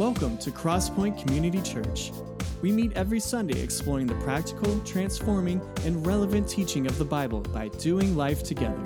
Welcome 0.00 0.38
to 0.38 0.50
Crosspoint 0.50 1.22
Community 1.22 1.62
Church. 1.62 2.10
We 2.62 2.72
meet 2.72 2.92
every 2.94 3.20
Sunday 3.20 3.62
exploring 3.62 4.08
the 4.08 4.16
practical, 4.16 4.80
transforming, 4.80 5.60
and 5.84 6.04
relevant 6.04 6.48
teaching 6.48 6.88
of 6.88 6.98
the 6.98 7.04
Bible 7.04 7.42
by 7.42 7.68
doing 7.68 8.16
life 8.16 8.42
together. 8.42 8.82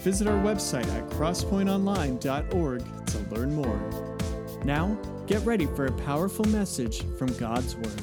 Visit 0.00 0.28
our 0.28 0.38
website 0.44 0.86
at 0.88 1.08
crosspointonline.org 1.08 3.06
to 3.06 3.18
learn 3.34 3.54
more. 3.54 4.18
Now, 4.62 4.94
get 5.26 5.42
ready 5.46 5.64
for 5.64 5.86
a 5.86 5.92
powerful 5.92 6.44
message 6.44 7.02
from 7.16 7.28
God's 7.38 7.74
Word. 7.74 8.02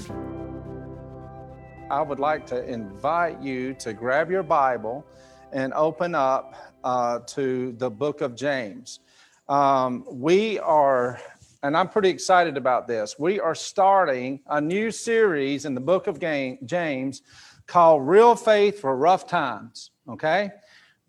I 1.92 2.02
would 2.02 2.20
like 2.20 2.48
to 2.48 2.68
invite 2.68 3.40
you 3.44 3.76
to 3.76 3.94
grab 3.94 4.32
your 4.32 4.42
Bible 4.42 5.06
and 5.52 5.72
open 5.74 6.16
up 6.16 6.56
uh, 6.84 7.20
to 7.28 7.74
the 7.74 7.92
book 7.92 8.22
of 8.22 8.36
James. 8.36 9.02
Um, 9.48 10.04
we 10.10 10.58
are 10.58 11.20
and 11.62 11.76
I'm 11.76 11.90
pretty 11.90 12.10
excited 12.10 12.58
about 12.58 12.88
this. 12.88 13.20
We 13.20 13.40
are 13.40 13.56
starting 13.56 14.40
a 14.48 14.62
new 14.62 14.92
series 14.92 15.66
in 15.66 15.76
the 15.76 15.82
book 15.82 16.08
of 16.08 16.20
James 16.20 17.22
called 17.68 18.08
Real 18.08 18.36
Faith 18.36 18.80
for 18.80 18.96
Rough 18.96 19.28
Times. 19.28 19.92
Okay? 20.08 20.52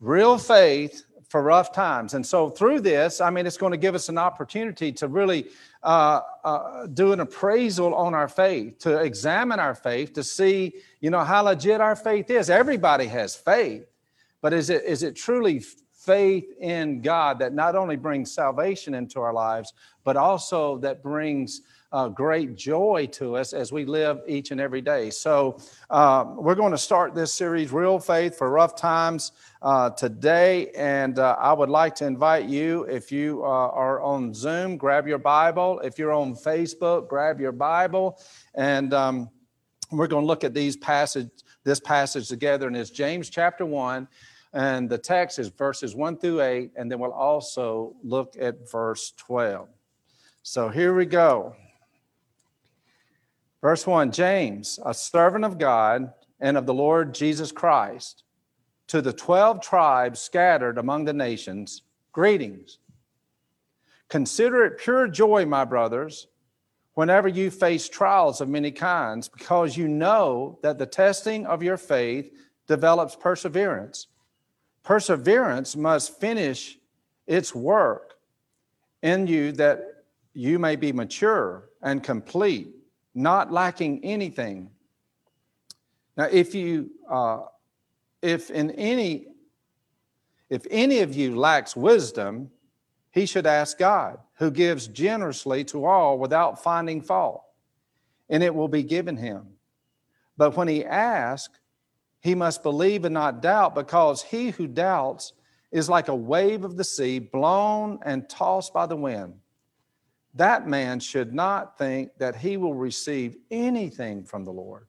Real 0.00 0.38
Faith 0.38 1.04
for 1.28 1.42
Rough 1.42 1.72
Times. 1.72 2.14
And 2.14 2.26
so 2.26 2.50
through 2.50 2.80
this, 2.80 3.20
I 3.20 3.30
mean, 3.30 3.46
it's 3.46 3.56
going 3.56 3.70
to 3.70 3.78
give 3.78 3.94
us 3.94 4.08
an 4.08 4.18
opportunity 4.18 4.90
to 4.92 5.06
really 5.06 5.46
uh, 5.84 6.20
uh, 6.42 6.86
do 6.88 7.12
an 7.12 7.20
appraisal 7.20 7.94
on 7.94 8.14
our 8.14 8.28
faith, 8.28 8.78
to 8.80 8.98
examine 8.98 9.60
our 9.60 9.76
faith, 9.76 10.12
to 10.14 10.24
see, 10.24 10.74
you 11.00 11.10
know, 11.10 11.22
how 11.22 11.42
legit 11.42 11.80
our 11.80 11.94
faith 11.94 12.28
is. 12.28 12.50
Everybody 12.50 13.06
has 13.06 13.36
faith, 13.36 13.86
but 14.42 14.52
is 14.52 14.68
it 14.68 14.82
is 14.84 15.04
it 15.04 15.14
truly 15.14 15.62
faith 16.04 16.46
in 16.60 17.02
God 17.02 17.38
that 17.38 17.52
not 17.52 17.76
only 17.76 17.96
brings 17.96 18.32
salvation 18.32 18.94
into 18.94 19.20
our 19.20 19.34
lives, 19.34 19.74
but 20.02 20.16
also 20.16 20.78
that 20.78 21.02
brings 21.02 21.60
uh, 21.92 22.08
great 22.08 22.54
joy 22.54 23.06
to 23.12 23.36
us 23.36 23.52
as 23.52 23.72
we 23.72 23.84
live 23.84 24.20
each 24.26 24.50
and 24.50 24.60
every 24.60 24.80
day. 24.80 25.10
So, 25.10 25.58
uh, 25.90 26.24
we're 26.36 26.54
going 26.54 26.70
to 26.70 26.78
start 26.78 27.14
this 27.14 27.34
series, 27.34 27.72
Real 27.72 27.98
Faith 27.98 28.38
for 28.38 28.48
Rough 28.48 28.76
Times, 28.76 29.32
uh, 29.60 29.90
today. 29.90 30.70
And 30.76 31.18
uh, 31.18 31.36
I 31.38 31.52
would 31.52 31.68
like 31.68 31.96
to 31.96 32.06
invite 32.06 32.46
you, 32.46 32.84
if 32.84 33.10
you 33.10 33.42
uh, 33.42 33.48
are 33.48 34.00
on 34.00 34.32
Zoom, 34.32 34.76
grab 34.76 35.08
your 35.08 35.18
Bible. 35.18 35.80
If 35.80 35.98
you're 35.98 36.12
on 36.12 36.34
Facebook, 36.34 37.08
grab 37.08 37.40
your 37.40 37.52
Bible. 37.52 38.20
And 38.54 38.94
um, 38.94 39.28
we're 39.90 40.06
going 40.06 40.22
to 40.22 40.28
look 40.28 40.44
at 40.44 40.54
these 40.54 40.76
passage, 40.76 41.28
this 41.64 41.80
passage 41.80 42.28
together, 42.28 42.68
and 42.68 42.76
it's 42.76 42.90
James 42.90 43.28
chapter 43.28 43.66
1. 43.66 44.06
And 44.52 44.90
the 44.90 44.98
text 44.98 45.38
is 45.38 45.48
verses 45.48 45.94
1 45.94 46.18
through 46.18 46.42
8, 46.42 46.72
and 46.76 46.90
then 46.90 46.98
we'll 46.98 47.12
also 47.12 47.94
look 48.02 48.36
at 48.40 48.70
verse 48.70 49.12
12. 49.16 49.68
So 50.42 50.68
here 50.68 50.94
we 50.94 51.06
go. 51.06 51.54
Verse 53.60 53.86
1 53.86 54.10
James, 54.10 54.78
a 54.84 54.94
servant 54.94 55.44
of 55.44 55.58
God 55.58 56.12
and 56.40 56.56
of 56.56 56.66
the 56.66 56.74
Lord 56.74 57.14
Jesus 57.14 57.52
Christ, 57.52 58.24
to 58.88 59.00
the 59.00 59.12
12 59.12 59.60
tribes 59.60 60.20
scattered 60.20 60.78
among 60.78 61.04
the 61.04 61.12
nations, 61.12 61.82
greetings. 62.12 62.78
Consider 64.08 64.64
it 64.64 64.78
pure 64.78 65.06
joy, 65.06 65.46
my 65.46 65.64
brothers, 65.64 66.26
whenever 66.94 67.28
you 67.28 67.50
face 67.50 67.88
trials 67.88 68.40
of 68.40 68.48
many 68.48 68.72
kinds, 68.72 69.28
because 69.28 69.76
you 69.76 69.86
know 69.86 70.58
that 70.62 70.78
the 70.78 70.86
testing 70.86 71.46
of 71.46 71.62
your 71.62 71.76
faith 71.76 72.32
develops 72.66 73.14
perseverance. 73.14 74.08
Perseverance 74.82 75.76
must 75.76 76.18
finish 76.18 76.78
its 77.26 77.54
work 77.54 78.14
in 79.02 79.26
you 79.26 79.52
that 79.52 80.04
you 80.34 80.58
may 80.58 80.76
be 80.76 80.92
mature 80.92 81.70
and 81.82 82.02
complete, 82.02 82.74
not 83.14 83.52
lacking 83.52 84.04
anything. 84.04 84.70
Now, 86.16 86.28
if 86.30 86.54
you, 86.54 86.90
uh, 87.08 87.40
if 88.22 88.50
in 88.50 88.70
any, 88.72 89.28
if 90.48 90.66
any 90.70 91.00
of 91.00 91.14
you 91.14 91.36
lacks 91.36 91.76
wisdom, 91.76 92.50
he 93.12 93.26
should 93.26 93.46
ask 93.46 93.78
God, 93.78 94.18
who 94.34 94.50
gives 94.50 94.86
generously 94.86 95.64
to 95.64 95.84
all 95.84 96.18
without 96.18 96.62
finding 96.62 97.00
fault, 97.00 97.42
and 98.28 98.42
it 98.42 98.54
will 98.54 98.68
be 98.68 98.82
given 98.82 99.16
him. 99.16 99.46
But 100.36 100.56
when 100.56 100.68
he 100.68 100.84
asks, 100.84 101.59
he 102.20 102.34
must 102.34 102.62
believe 102.62 103.04
and 103.04 103.14
not 103.14 103.42
doubt, 103.42 103.74
because 103.74 104.22
he 104.22 104.50
who 104.50 104.66
doubts 104.66 105.32
is 105.72 105.88
like 105.88 106.08
a 106.08 106.14
wave 106.14 106.64
of 106.64 106.76
the 106.76 106.84
sea, 106.84 107.18
blown 107.18 107.98
and 108.04 108.28
tossed 108.28 108.74
by 108.74 108.86
the 108.86 108.96
wind. 108.96 109.34
That 110.34 110.68
man 110.68 111.00
should 111.00 111.32
not 111.32 111.78
think 111.78 112.10
that 112.18 112.36
he 112.36 112.56
will 112.56 112.74
receive 112.74 113.36
anything 113.50 114.24
from 114.24 114.44
the 114.44 114.52
Lord. 114.52 114.86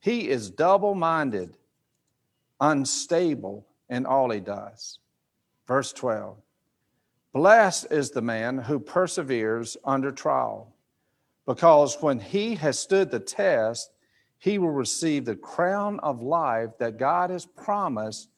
He 0.00 0.28
is 0.28 0.50
double 0.50 0.94
minded, 0.94 1.56
unstable 2.60 3.66
in 3.88 4.06
all 4.06 4.30
he 4.30 4.40
does. 4.40 4.98
Verse 5.66 5.92
12 5.92 6.36
Blessed 7.32 7.86
is 7.90 8.10
the 8.10 8.22
man 8.22 8.58
who 8.58 8.80
perseveres 8.80 9.76
under 9.84 10.10
trial, 10.10 10.74
because 11.46 12.00
when 12.00 12.18
he 12.18 12.54
has 12.56 12.78
stood 12.78 13.10
the 13.10 13.20
test, 13.20 13.92
he 14.38 14.58
will 14.58 14.70
receive 14.70 15.24
the 15.24 15.36
crown 15.36 15.98
of 16.00 16.22
life 16.22 16.70
that 16.78 16.98
God 16.98 17.30
has 17.30 17.44
promised 17.44 18.28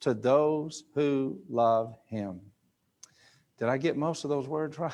to 0.00 0.12
those 0.12 0.84
who 0.94 1.38
love 1.48 1.96
him. 2.06 2.40
Did 3.58 3.68
I 3.68 3.78
get 3.78 3.96
most 3.96 4.24
of 4.24 4.30
those 4.30 4.48
words 4.48 4.78
right? 4.78 4.92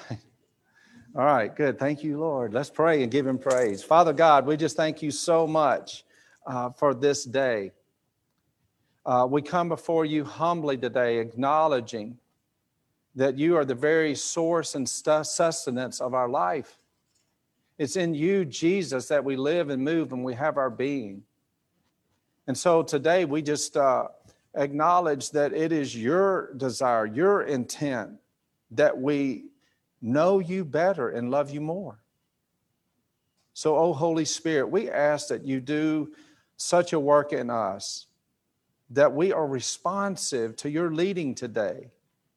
All 1.16 1.24
right, 1.24 1.54
good. 1.54 1.76
Thank 1.76 2.04
you, 2.04 2.20
Lord. 2.20 2.54
Let's 2.54 2.70
pray 2.70 3.02
and 3.02 3.10
give 3.10 3.26
him 3.26 3.36
praise. 3.36 3.82
Father 3.82 4.12
God, 4.12 4.46
we 4.46 4.56
just 4.56 4.76
thank 4.76 5.02
you 5.02 5.10
so 5.10 5.44
much 5.44 6.04
uh, 6.46 6.70
for 6.70 6.94
this 6.94 7.24
day. 7.24 7.72
Uh, 9.04 9.26
we 9.28 9.42
come 9.42 9.68
before 9.68 10.04
you 10.04 10.24
humbly 10.24 10.76
today, 10.76 11.18
acknowledging 11.18 12.16
that 13.16 13.36
you 13.36 13.56
are 13.56 13.64
the 13.64 13.74
very 13.74 14.14
source 14.14 14.76
and 14.76 14.88
sustenance 14.88 16.00
of 16.00 16.14
our 16.14 16.28
life. 16.28 16.78
It's 17.80 17.96
in 17.96 18.12
you, 18.12 18.44
Jesus, 18.44 19.08
that 19.08 19.24
we 19.24 19.36
live 19.36 19.70
and 19.70 19.82
move 19.82 20.12
and 20.12 20.22
we 20.22 20.34
have 20.34 20.58
our 20.58 20.68
being. 20.68 21.22
And 22.46 22.56
so 22.56 22.82
today 22.82 23.24
we 23.24 23.40
just 23.40 23.74
uh, 23.74 24.08
acknowledge 24.54 25.30
that 25.30 25.54
it 25.54 25.72
is 25.72 25.96
your 25.96 26.52
desire, 26.58 27.06
your 27.06 27.44
intent 27.44 28.10
that 28.72 28.98
we 28.98 29.46
know 30.02 30.40
you 30.40 30.62
better 30.62 31.08
and 31.08 31.30
love 31.30 31.48
you 31.52 31.62
more. 31.62 31.98
So, 33.54 33.78
oh 33.78 33.94
Holy 33.94 34.26
Spirit, 34.26 34.66
we 34.66 34.90
ask 34.90 35.28
that 35.28 35.46
you 35.46 35.58
do 35.58 36.12
such 36.58 36.92
a 36.92 37.00
work 37.00 37.32
in 37.32 37.48
us 37.48 38.08
that 38.90 39.10
we 39.10 39.32
are 39.32 39.46
responsive 39.46 40.54
to 40.56 40.68
your 40.68 40.92
leading 40.92 41.34
today, 41.34 41.88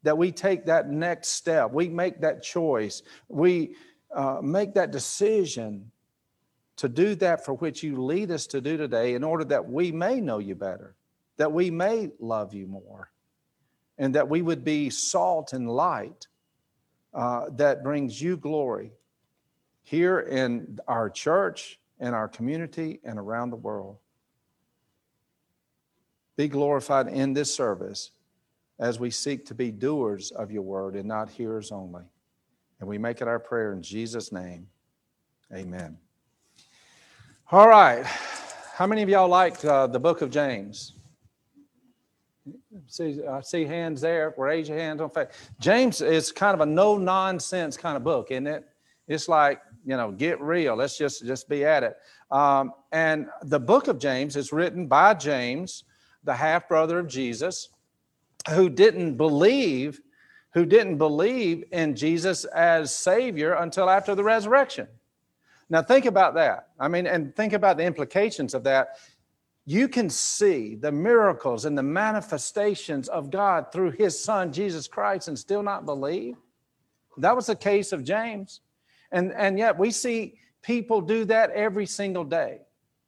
that 0.03 0.17
we 0.17 0.31
take 0.31 0.67
that 0.67 0.89
next 0.89 1.31
step, 1.31 1.69
we 1.73 1.89
make 1.89 2.21
that 2.21 2.43
choice, 2.43 3.01
we 3.27 3.75
uh, 4.13 4.39
make 4.41 4.73
that 4.73 4.91
decision 4.91 5.91
to 6.77 6.89
do 6.89 7.15
that 7.15 7.45
for 7.45 7.53
which 7.53 7.83
you 7.83 8.01
lead 8.01 8.31
us 8.31 8.47
to 8.47 8.61
do 8.61 8.77
today 8.77 9.13
in 9.13 9.23
order 9.23 9.43
that 9.43 9.69
we 9.69 9.91
may 9.91 10.19
know 10.19 10.39
you 10.39 10.55
better, 10.55 10.95
that 11.37 11.51
we 11.51 11.69
may 11.69 12.09
love 12.19 12.53
you 12.53 12.67
more, 12.67 13.11
and 13.97 14.15
that 14.15 14.29
we 14.29 14.41
would 14.41 14.63
be 14.63 14.89
salt 14.89 15.53
and 15.53 15.69
light 15.69 16.27
uh, 17.13 17.45
that 17.51 17.83
brings 17.83 18.19
you 18.21 18.37
glory 18.37 18.91
here 19.83 20.19
in 20.19 20.79
our 20.87 21.09
church, 21.09 21.79
in 21.99 22.13
our 22.13 22.27
community, 22.27 22.99
and 23.03 23.19
around 23.19 23.49
the 23.49 23.55
world. 23.55 23.97
Be 26.35 26.47
glorified 26.47 27.07
in 27.07 27.33
this 27.33 27.53
service 27.53 28.11
as 28.79 28.99
we 28.99 29.11
seek 29.11 29.45
to 29.45 29.53
be 29.53 29.71
doers 29.71 30.31
of 30.31 30.51
your 30.51 30.63
word 30.63 30.95
and 30.95 31.07
not 31.07 31.29
hearers 31.29 31.71
only. 31.71 32.03
And 32.83 32.89
we 32.89 32.97
make 32.97 33.21
it 33.21 33.29
our 33.29 33.39
prayer 33.39 33.71
in 33.71 33.81
Jesus' 33.81 34.33
name. 34.33 34.67
Amen. 35.53 35.97
All 37.49 37.69
right. 37.69 38.05
How 38.73 38.85
many 38.85 39.01
of 39.01 39.07
y'all 39.07 39.29
like 39.29 39.63
uh, 39.63 39.87
the 39.87 40.01
book 40.01 40.21
of 40.21 40.29
James? 40.29 40.91
See, 42.87 43.21
I 43.25 43.39
see 43.39 43.63
hands 43.63 44.01
there. 44.01 44.33
Raise 44.37 44.67
your 44.67 44.77
hands 44.77 44.99
on 44.99 45.11
faith. 45.11 45.29
James 45.61 46.01
is 46.01 46.33
kind 46.33 46.53
of 46.53 46.59
a 46.59 46.65
no 46.65 46.97
nonsense 46.97 47.77
kind 47.77 47.95
of 47.95 48.03
book, 48.03 48.31
isn't 48.31 48.47
it? 48.47 48.67
It's 49.07 49.29
like 49.29 49.61
you 49.85 49.95
know, 49.95 50.11
get 50.11 50.41
real. 50.41 50.75
Let's 50.75 50.97
just 50.97 51.25
just 51.25 51.47
be 51.47 51.63
at 51.63 51.83
it. 51.83 51.95
Um, 52.31 52.73
and 52.91 53.29
the 53.43 53.61
book 53.61 53.87
of 53.87 53.97
James 53.97 54.35
is 54.35 54.51
written 54.51 54.87
by 54.87 55.13
James, 55.13 55.85
the 56.25 56.33
half 56.33 56.67
brother 56.67 56.99
of 56.99 57.07
Jesus, 57.07 57.69
who 58.49 58.67
didn't 58.67 59.15
believe 59.15 60.01
who 60.53 60.65
didn't 60.65 60.97
believe 60.97 61.63
in 61.71 61.95
Jesus 61.95 62.45
as 62.45 62.95
Savior 62.95 63.53
until 63.53 63.89
after 63.89 64.15
the 64.15 64.23
resurrection. 64.23 64.87
Now, 65.69 65.81
think 65.81 66.05
about 66.05 66.35
that. 66.35 66.69
I 66.79 66.87
mean, 66.87 67.07
and 67.07 67.35
think 67.35 67.53
about 67.53 67.77
the 67.77 67.83
implications 67.83 68.53
of 68.53 68.63
that. 68.65 68.99
You 69.65 69.87
can 69.87 70.09
see 70.09 70.75
the 70.75 70.91
miracles 70.91 71.65
and 71.65 71.77
the 71.77 71.83
manifestations 71.83 73.07
of 73.07 73.31
God 73.31 73.71
through 73.71 73.91
His 73.91 74.21
Son, 74.21 74.51
Jesus 74.51 74.87
Christ, 74.87 75.29
and 75.29 75.39
still 75.39 75.63
not 75.63 75.85
believe. 75.85 76.35
That 77.17 77.35
was 77.35 77.47
the 77.47 77.55
case 77.55 77.91
of 77.91 78.03
James. 78.03 78.61
And, 79.11 79.31
and 79.33 79.57
yet 79.57 79.77
we 79.77 79.89
see 79.89 80.35
people 80.61 81.01
do 81.01 81.25
that 81.25 81.51
every 81.51 81.85
single 81.85 82.23
day 82.23 82.59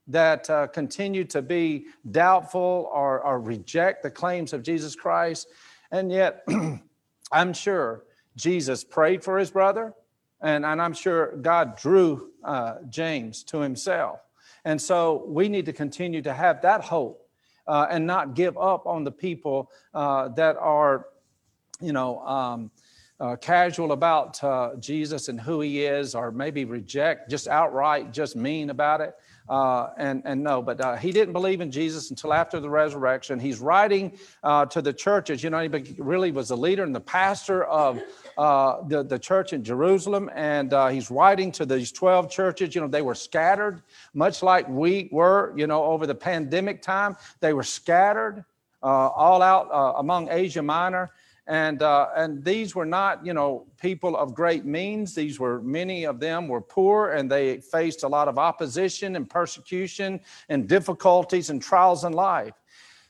that 0.08 0.50
uh, 0.50 0.68
continue 0.68 1.24
to 1.26 1.42
be 1.42 1.88
doubtful 2.12 2.90
or, 2.94 3.22
or 3.22 3.40
reject 3.40 4.04
the 4.04 4.12
claims 4.12 4.54
of 4.54 4.64
Jesus 4.64 4.96
Christ. 4.96 5.48
And 5.92 6.12
yet, 6.12 6.46
I'm 7.32 7.54
sure 7.54 8.04
Jesus 8.36 8.84
prayed 8.84 9.24
for 9.24 9.38
his 9.38 9.52
brother, 9.52 9.94
and, 10.42 10.66
and 10.66 10.82
I'm 10.82 10.94
sure 10.94 11.36
God 11.38 11.78
drew 11.78 12.32
uh, 12.44 12.76
James 12.90 13.44
to 13.46 13.60
himself. 13.60 14.20
And 14.66 14.82
so 14.82 15.24
we 15.28 15.48
need 15.48 15.66
to 15.66 15.74
continue 15.74 16.22
to 16.24 16.34
have 16.34 16.62
that 16.62 16.82
hope 16.82 17.28
uh, 17.68 17.88
and 17.90 18.06
not 18.06 18.36
give 18.36 18.58
up 18.58 18.86
on 18.86 19.04
the 19.04 19.12
people 19.12 19.72
uh, 19.94 20.30
that 20.30 20.58
are, 20.58 21.08
you 21.82 21.94
know, 21.94 22.20
um, 22.26 22.72
uh, 23.20 23.36
casual 23.38 23.94
about 23.94 24.44
uh, 24.44 24.76
Jesus 24.80 25.30
and 25.30 25.40
who 25.40 25.62
he 25.62 25.86
is, 25.86 26.16
or 26.16 26.32
maybe 26.32 26.66
reject, 26.66 27.30
just 27.30 27.48
outright, 27.48 28.12
just 28.12 28.36
mean 28.36 28.70
about 28.70 29.02
it. 29.02 29.16
Uh, 29.48 29.90
and, 29.98 30.24
and 30.26 30.44
no, 30.44 30.62
but 30.62 30.82
uh, 30.82 30.96
he 30.96 31.12
didn't 31.12 31.34
believe 31.34 31.62
in 31.62 31.70
Jesus 31.70 32.10
until 32.10 32.34
after 32.34 32.60
the 32.60 32.70
resurrection. 32.70 33.40
He's 33.40 33.60
writing 33.60 34.18
uh, 34.44 34.66
to 34.68 34.82
the 34.82 34.92
churches. 34.92 35.44
You 35.44 35.52
know, 35.52 35.60
he 35.60 35.96
really 36.00 36.32
was 36.32 36.50
the 36.50 36.58
leader 36.58 36.84
and 36.84 36.96
the 36.96 37.00
pastor 37.00 37.64
of 37.66 38.02
uh, 38.38 38.82
the, 38.88 39.04
the 39.04 39.20
church 39.20 39.54
in 39.54 39.64
Jerusalem. 39.64 40.32
And 40.34 40.74
uh, 40.74 40.88
he's 40.88 41.12
writing 41.12 41.52
to 41.54 41.66
these 41.66 41.92
12 41.92 42.30
churches. 42.32 42.74
You 42.74 42.82
know, 42.82 42.88
they 42.88 43.04
were 43.04 43.16
scattered, 43.16 43.84
much 44.16 44.42
like 44.42 44.68
we 44.68 45.10
were, 45.12 45.54
you 45.56 45.68
know, 45.68 45.84
over 45.84 46.08
the 46.08 46.16
pandemic 46.16 46.82
time. 46.82 47.16
They 47.40 47.54
were 47.54 47.64
scattered 47.64 48.44
uh, 48.82 49.10
all 49.10 49.44
out 49.44 49.70
among 49.98 50.30
Asia 50.30 50.64
Minor. 50.64 51.12
And, 51.48 51.84
uh, 51.84 52.08
and 52.16 52.44
these 52.44 52.74
were 52.74 52.86
not, 52.86 53.24
you 53.24 53.34
know, 53.34 53.68
people 53.80 54.18
of 54.18 54.34
great 54.34 54.66
means. 54.66 55.14
These 55.14 55.40
were, 55.40 55.62
many 55.62 56.06
of 56.06 56.20
them 56.20 56.48
were 56.48 56.62
poor 56.62 57.12
and 57.12 57.30
they 57.30 57.62
faced 57.62 58.04
a 58.04 58.08
lot 58.08 58.28
of 58.28 58.40
opposition 58.40 59.16
and 59.16 59.30
persecution 59.30 60.20
and 60.50 60.68
difficulties 60.68 61.52
and 61.52 61.62
trials 61.62 62.04
in 62.04 62.14
life. 62.14 62.56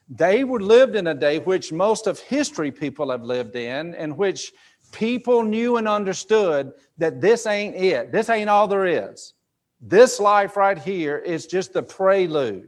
They 0.09 0.43
were 0.43 0.59
lived 0.59 0.95
in 0.95 1.07
a 1.07 1.13
day 1.13 1.39
which 1.39 1.71
most 1.71 2.07
of 2.07 2.19
history 2.19 2.71
people 2.71 3.09
have 3.09 3.23
lived 3.23 3.55
in, 3.55 3.95
in 3.95 4.17
which 4.17 4.51
people 4.91 5.41
knew 5.41 5.77
and 5.77 5.87
understood 5.87 6.73
that 6.97 7.21
this 7.21 7.45
ain't 7.45 7.75
it. 7.75 8.11
This 8.11 8.29
ain't 8.29 8.49
all 8.49 8.67
there 8.67 8.85
is. 8.85 9.33
This 9.81 10.19
life 10.19 10.57
right 10.57 10.77
here 10.77 11.17
is 11.17 11.47
just 11.47 11.73
the 11.73 11.83
prelude. 11.83 12.67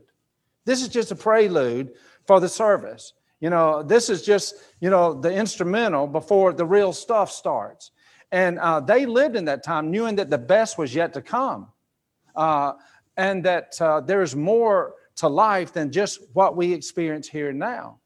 This 0.65 0.81
is 0.81 0.89
just 0.89 1.11
a 1.11 1.15
prelude 1.15 1.93
for 2.25 2.39
the 2.39 2.49
service. 2.49 3.13
You 3.39 3.49
know, 3.49 3.83
this 3.83 4.09
is 4.09 4.23
just, 4.23 4.55
you 4.79 4.89
know, 4.89 5.13
the 5.13 5.31
instrumental 5.31 6.07
before 6.07 6.53
the 6.53 6.65
real 6.65 6.91
stuff 6.91 7.31
starts. 7.31 7.91
And 8.31 8.59
uh, 8.59 8.79
they 8.79 9.05
lived 9.05 9.35
in 9.35 9.45
that 9.45 9.63
time 9.63 9.91
knowing 9.91 10.15
that 10.15 10.29
the 10.29 10.37
best 10.37 10.77
was 10.77 10.93
yet 10.93 11.13
to 11.13 11.21
come 11.21 11.67
uh, 12.35 12.73
and 13.15 13.43
that 13.45 13.79
uh, 13.79 14.01
there 14.01 14.21
is 14.21 14.35
more 14.35 14.95
to 15.17 15.27
life 15.27 15.73
than 15.73 15.91
just 15.91 16.19
what 16.33 16.55
we 16.55 16.73
experience 16.73 17.27
here 17.27 17.49
and 17.49 17.59
now. 17.59 17.99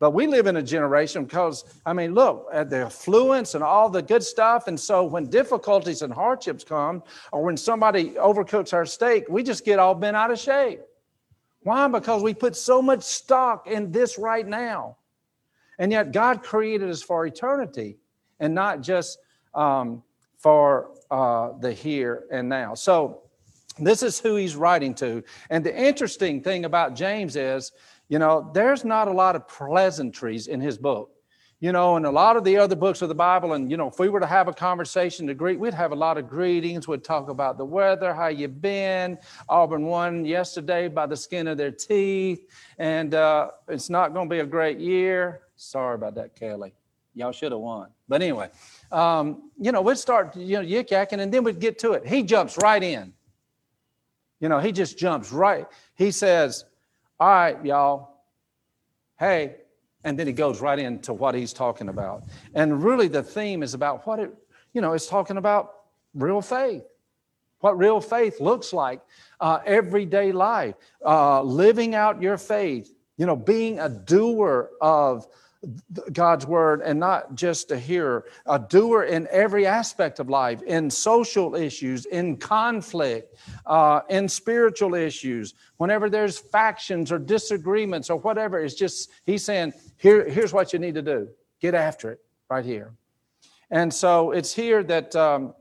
But 0.00 0.12
we 0.12 0.28
live 0.28 0.46
in 0.46 0.56
a 0.56 0.62
generation 0.62 1.24
because, 1.24 1.64
I 1.84 1.92
mean, 1.92 2.14
look 2.14 2.46
at 2.52 2.70
the 2.70 2.84
affluence 2.84 3.54
and 3.56 3.64
all 3.64 3.90
the 3.90 4.00
good 4.00 4.22
stuff. 4.22 4.68
And 4.68 4.78
so 4.78 5.02
when 5.02 5.28
difficulties 5.28 6.02
and 6.02 6.12
hardships 6.12 6.62
come, 6.62 7.02
or 7.32 7.42
when 7.42 7.56
somebody 7.56 8.10
overcooks 8.10 8.72
our 8.72 8.86
steak, 8.86 9.24
we 9.28 9.42
just 9.42 9.64
get 9.64 9.80
all 9.80 9.96
bent 9.96 10.16
out 10.16 10.30
of 10.30 10.38
shape. 10.38 10.80
Why? 11.68 11.86
Because 11.86 12.22
we 12.22 12.32
put 12.32 12.56
so 12.56 12.80
much 12.80 13.02
stock 13.02 13.66
in 13.66 13.92
this 13.92 14.16
right 14.16 14.46
now. 14.46 14.96
And 15.78 15.92
yet, 15.92 16.12
God 16.12 16.42
created 16.42 16.88
us 16.88 17.02
for 17.02 17.26
eternity 17.26 17.98
and 18.40 18.54
not 18.54 18.80
just 18.80 19.18
um, 19.54 20.02
for 20.38 20.92
uh, 21.10 21.52
the 21.60 21.70
here 21.70 22.24
and 22.32 22.48
now. 22.48 22.72
So, 22.72 23.20
this 23.78 24.02
is 24.02 24.18
who 24.18 24.36
he's 24.36 24.56
writing 24.56 24.94
to. 24.94 25.22
And 25.50 25.62
the 25.62 25.78
interesting 25.78 26.42
thing 26.42 26.64
about 26.64 26.96
James 26.96 27.36
is, 27.36 27.72
you 28.08 28.18
know, 28.18 28.50
there's 28.54 28.82
not 28.82 29.06
a 29.06 29.12
lot 29.12 29.36
of 29.36 29.46
pleasantries 29.46 30.46
in 30.46 30.62
his 30.62 30.78
book. 30.78 31.10
You 31.60 31.72
know, 31.72 31.96
and 31.96 32.06
a 32.06 32.10
lot 32.10 32.36
of 32.36 32.44
the 32.44 32.56
other 32.56 32.76
books 32.76 33.02
of 33.02 33.08
the 33.08 33.16
Bible, 33.16 33.54
and 33.54 33.68
you 33.68 33.76
know, 33.76 33.88
if 33.88 33.98
we 33.98 34.08
were 34.08 34.20
to 34.20 34.26
have 34.26 34.46
a 34.46 34.52
conversation 34.52 35.26
to 35.26 35.34
greet, 35.34 35.58
we'd 35.58 35.74
have 35.74 35.90
a 35.90 35.96
lot 35.96 36.16
of 36.16 36.28
greetings. 36.28 36.86
We'd 36.86 37.02
talk 37.02 37.28
about 37.28 37.58
the 37.58 37.64
weather, 37.64 38.14
how 38.14 38.28
you 38.28 38.46
been. 38.46 39.18
Auburn 39.48 39.84
won 39.84 40.24
yesterday 40.24 40.86
by 40.86 41.06
the 41.06 41.16
skin 41.16 41.48
of 41.48 41.58
their 41.58 41.72
teeth, 41.72 42.46
and 42.78 43.12
uh, 43.12 43.50
it's 43.66 43.90
not 43.90 44.14
going 44.14 44.28
to 44.28 44.32
be 44.32 44.38
a 44.38 44.46
great 44.46 44.78
year. 44.78 45.40
Sorry 45.56 45.96
about 45.96 46.14
that, 46.14 46.36
Kelly. 46.36 46.74
Y'all 47.16 47.32
should 47.32 47.50
have 47.50 47.60
won. 47.60 47.88
But 48.08 48.22
anyway, 48.22 48.50
um, 48.92 49.50
you 49.58 49.72
know, 49.72 49.82
we'd 49.82 49.98
start, 49.98 50.36
you 50.36 50.62
know, 50.62 50.64
yik 50.64 50.90
yakking, 50.90 51.18
and 51.18 51.34
then 51.34 51.42
we'd 51.42 51.58
get 51.58 51.80
to 51.80 51.92
it. 51.94 52.06
He 52.06 52.22
jumps 52.22 52.56
right 52.62 52.82
in. 52.82 53.12
You 54.38 54.48
know, 54.48 54.60
he 54.60 54.70
just 54.70 54.96
jumps 54.96 55.32
right. 55.32 55.66
He 55.96 56.12
says, 56.12 56.64
"All 57.18 57.28
right, 57.28 57.64
y'all. 57.64 58.22
Hey, 59.18 59.56
and 60.04 60.18
then 60.18 60.26
he 60.26 60.32
goes 60.32 60.60
right 60.60 60.78
into 60.78 61.12
what 61.12 61.34
he's 61.34 61.52
talking 61.52 61.88
about. 61.88 62.24
And 62.54 62.82
really, 62.82 63.08
the 63.08 63.22
theme 63.22 63.62
is 63.62 63.74
about 63.74 64.06
what 64.06 64.18
it, 64.18 64.32
you 64.72 64.80
know, 64.80 64.92
it's 64.92 65.06
talking 65.06 65.36
about 65.36 65.74
real 66.14 66.40
faith, 66.40 66.84
what 67.60 67.76
real 67.76 68.00
faith 68.00 68.40
looks 68.40 68.72
like, 68.72 69.00
uh, 69.40 69.58
everyday 69.66 70.32
life, 70.32 70.74
uh, 71.04 71.42
living 71.42 71.94
out 71.94 72.22
your 72.22 72.38
faith, 72.38 72.94
you 73.16 73.26
know, 73.26 73.36
being 73.36 73.80
a 73.80 73.88
doer 73.88 74.70
of 74.80 75.26
God's 76.12 76.46
word 76.46 76.82
and 76.82 77.00
not 77.00 77.34
just 77.34 77.72
a 77.72 77.78
hearer, 77.78 78.26
a 78.46 78.60
doer 78.60 79.02
in 79.02 79.26
every 79.30 79.66
aspect 79.66 80.20
of 80.20 80.30
life, 80.30 80.62
in 80.62 80.88
social 80.88 81.56
issues, 81.56 82.06
in 82.06 82.36
conflict, 82.36 83.34
uh, 83.66 84.02
in 84.08 84.28
spiritual 84.28 84.94
issues. 84.94 85.54
Whenever 85.78 86.08
there's 86.08 86.38
factions 86.38 87.10
or 87.10 87.18
disagreements 87.18 88.08
or 88.08 88.20
whatever, 88.20 88.60
it's 88.60 88.74
just, 88.74 89.10
he's 89.26 89.44
saying, 89.44 89.72
Here, 89.98 90.28
here's 90.28 90.52
what 90.52 90.72
you 90.72 90.78
need 90.78 90.94
to 90.94 91.02
do 91.02 91.28
get 91.60 91.74
after 91.74 92.12
it 92.12 92.20
right 92.48 92.64
here. 92.64 92.94
And 93.70 93.92
so 93.92 94.30
it's 94.30 94.54
here 94.54 94.82
that 94.84 95.14
um, 95.14 95.54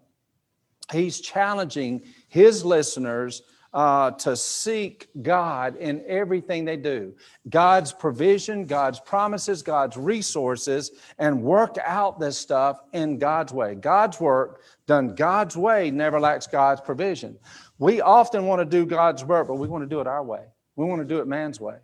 he's 0.92 1.20
challenging 1.20 2.04
his 2.30 2.64
listeners 2.64 3.42
uh, 3.74 4.12
to 4.12 4.36
seek 4.36 5.10
God 5.22 5.76
in 5.76 6.04
everything 6.08 6.66
they 6.66 6.78
do 6.78 7.14
God's 7.50 7.92
provision, 7.92 8.66
God's 8.66 9.00
promises, 9.00 9.62
God's 9.62 9.98
resources, 9.98 10.92
and 11.20 11.42
work 11.42 11.76
out 11.84 12.20
this 12.20 12.38
stuff 12.38 12.80
in 12.94 13.20
God's 13.20 13.54
way. 13.54 13.76
God's 13.76 14.20
work 14.20 14.62
done 14.86 15.16
God's 15.16 15.58
way 15.58 15.92
never 15.92 16.20
lacks 16.20 16.48
God's 16.48 16.82
provision. 16.82 17.38
We 17.78 18.02
often 18.02 18.46
want 18.46 18.62
to 18.62 18.66
do 18.66 18.86
God's 18.86 19.24
work, 19.26 19.48
but 19.48 19.56
we 19.56 19.68
want 19.68 19.84
to 19.84 19.90
do 19.90 20.00
it 20.00 20.08
our 20.08 20.24
way. 20.24 20.46
We 20.76 20.86
want 20.86 21.02
to 21.02 21.08
do 21.08 21.20
it 21.20 21.28
man's 21.28 21.60
way. 21.60 21.78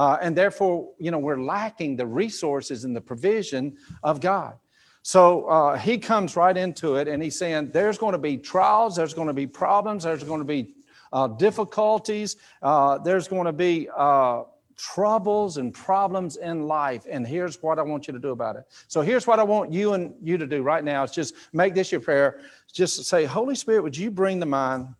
Uh, 0.00 0.16
and 0.22 0.34
therefore, 0.34 0.88
you 0.98 1.10
know, 1.10 1.18
we're 1.18 1.42
lacking 1.42 1.94
the 1.94 2.06
resources 2.06 2.84
and 2.84 2.96
the 2.96 3.00
provision 3.02 3.76
of 4.02 4.18
God. 4.18 4.54
So 5.02 5.44
uh, 5.44 5.76
he 5.76 5.98
comes 5.98 6.36
right 6.36 6.56
into 6.56 6.94
it 6.96 7.06
and 7.06 7.22
he's 7.22 7.38
saying 7.38 7.72
there's 7.72 7.98
going 7.98 8.12
to 8.12 8.18
be 8.18 8.38
trials, 8.38 8.96
there's 8.96 9.12
going 9.12 9.26
to 9.26 9.34
be 9.34 9.46
problems, 9.46 10.04
there's 10.04 10.24
going 10.24 10.40
to 10.40 10.46
be 10.46 10.72
uh, 11.12 11.28
difficulties, 11.28 12.36
uh, 12.62 12.96
there's 12.96 13.28
going 13.28 13.44
to 13.44 13.52
be 13.52 13.90
uh, 13.94 14.44
troubles 14.74 15.58
and 15.58 15.74
problems 15.74 16.36
in 16.36 16.66
life. 16.66 17.04
And 17.06 17.26
here's 17.26 17.62
what 17.62 17.78
I 17.78 17.82
want 17.82 18.06
you 18.06 18.14
to 18.14 18.18
do 18.18 18.30
about 18.30 18.56
it. 18.56 18.64
So 18.88 19.02
here's 19.02 19.26
what 19.26 19.38
I 19.38 19.42
want 19.42 19.70
you 19.70 19.92
and 19.92 20.14
you 20.22 20.38
to 20.38 20.46
do 20.46 20.62
right 20.62 20.82
now 20.82 21.02
is 21.02 21.10
just 21.10 21.34
make 21.52 21.74
this 21.74 21.92
your 21.92 22.00
prayer. 22.00 22.40
Just 22.72 23.04
say, 23.04 23.26
Holy 23.26 23.54
Spirit, 23.54 23.82
would 23.82 23.98
you 23.98 24.10
bring 24.10 24.40
to 24.40 24.46
mind 24.46 24.94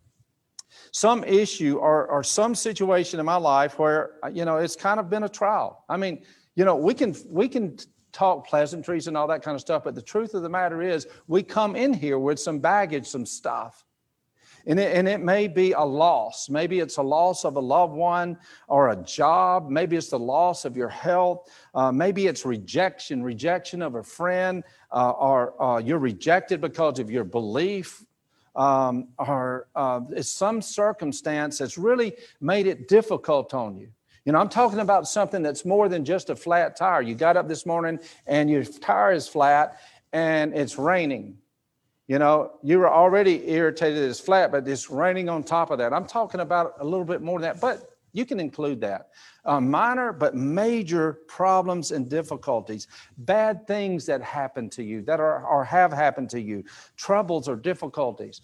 some 0.91 1.23
issue 1.23 1.77
or, 1.77 2.07
or 2.07 2.23
some 2.23 2.55
situation 2.55 3.19
in 3.19 3.25
my 3.25 3.35
life 3.35 3.79
where, 3.79 4.11
you 4.31 4.45
know, 4.45 4.57
it's 4.57 4.75
kind 4.75 4.99
of 4.99 5.09
been 5.09 5.23
a 5.23 5.29
trial. 5.29 5.83
I 5.89 5.97
mean, 5.97 6.23
you 6.55 6.65
know, 6.65 6.75
we 6.75 6.93
can, 6.93 7.15
we 7.29 7.47
can 7.47 7.77
talk 8.11 8.47
pleasantries 8.47 9.07
and 9.07 9.15
all 9.15 9.27
that 9.27 9.41
kind 9.41 9.55
of 9.55 9.61
stuff, 9.61 9.83
but 9.83 9.95
the 9.95 10.01
truth 10.01 10.33
of 10.33 10.43
the 10.43 10.49
matter 10.49 10.81
is 10.81 11.07
we 11.27 11.43
come 11.43 11.75
in 11.75 11.93
here 11.93 12.19
with 12.19 12.39
some 12.39 12.59
baggage, 12.59 13.07
some 13.07 13.25
stuff. 13.25 13.85
And 14.67 14.79
it, 14.79 14.95
and 14.95 15.07
it 15.07 15.21
may 15.21 15.47
be 15.47 15.71
a 15.71 15.81
loss. 15.81 16.47
Maybe 16.47 16.81
it's 16.81 16.97
a 16.97 17.01
loss 17.01 17.45
of 17.45 17.55
a 17.55 17.59
loved 17.59 17.93
one 17.93 18.37
or 18.67 18.89
a 18.89 18.95
job. 18.95 19.71
Maybe 19.71 19.95
it's 19.95 20.09
the 20.09 20.19
loss 20.19 20.65
of 20.65 20.77
your 20.77 20.89
health. 20.89 21.49
Uh, 21.73 21.91
maybe 21.91 22.27
it's 22.27 22.45
rejection, 22.45 23.23
rejection 23.23 23.81
of 23.81 23.95
a 23.95 24.03
friend, 24.03 24.63
uh, 24.91 25.11
or 25.11 25.59
uh, 25.59 25.79
you're 25.79 25.97
rejected 25.97 26.61
because 26.61 26.99
of 26.99 27.09
your 27.09 27.23
belief. 27.23 28.05
Um, 28.55 29.09
or 29.17 29.67
uh, 29.75 30.01
it's 30.11 30.29
some 30.29 30.61
circumstance 30.61 31.57
that's 31.59 31.77
really 31.77 32.13
made 32.41 32.67
it 32.67 32.87
difficult 32.87 33.53
on 33.53 33.77
you. 33.77 33.89
You 34.25 34.33
know, 34.33 34.39
I'm 34.39 34.49
talking 34.49 34.79
about 34.79 35.07
something 35.07 35.41
that's 35.41 35.65
more 35.65 35.89
than 35.89 36.05
just 36.05 36.29
a 36.29 36.35
flat 36.35 36.75
tire. 36.75 37.01
You 37.01 37.15
got 37.15 37.37
up 37.37 37.47
this 37.47 37.65
morning 37.65 37.99
and 38.27 38.49
your 38.49 38.63
tire 38.63 39.13
is 39.13 39.27
flat 39.27 39.79
and 40.13 40.53
it's 40.53 40.77
raining 40.77 41.37
you 42.11 42.19
know, 42.19 42.51
you 42.61 42.77
were 42.77 42.91
already 42.91 43.49
irritated 43.49 44.03
it's 44.03 44.19
flat, 44.19 44.51
but 44.51 44.67
it's 44.67 44.89
raining 44.89 45.29
on 45.29 45.43
top 45.43 45.71
of 45.71 45.77
that. 45.77 45.93
I'm 45.93 46.05
talking 46.05 46.41
about 46.41 46.73
a 46.79 46.83
little 46.83 47.05
bit 47.05 47.21
more 47.21 47.39
than 47.39 47.53
that. 47.53 47.61
But 47.61 47.90
You 48.13 48.25
can 48.25 48.39
include 48.39 48.81
that. 48.81 49.09
Uh, 49.45 49.59
minor 49.59 50.11
but 50.11 50.35
major 50.35 51.19
problems 51.27 51.91
and 51.91 52.09
difficulties, 52.09 52.87
bad 53.19 53.65
things 53.67 54.05
that 54.05 54.21
happen 54.21 54.69
to 54.71 54.83
you, 54.83 55.01
that 55.03 55.19
are 55.19 55.45
or 55.45 55.63
have 55.63 55.93
happened 55.93 56.29
to 56.31 56.41
you, 56.41 56.63
troubles 56.97 57.47
or 57.47 57.55
difficulties. 57.55 58.41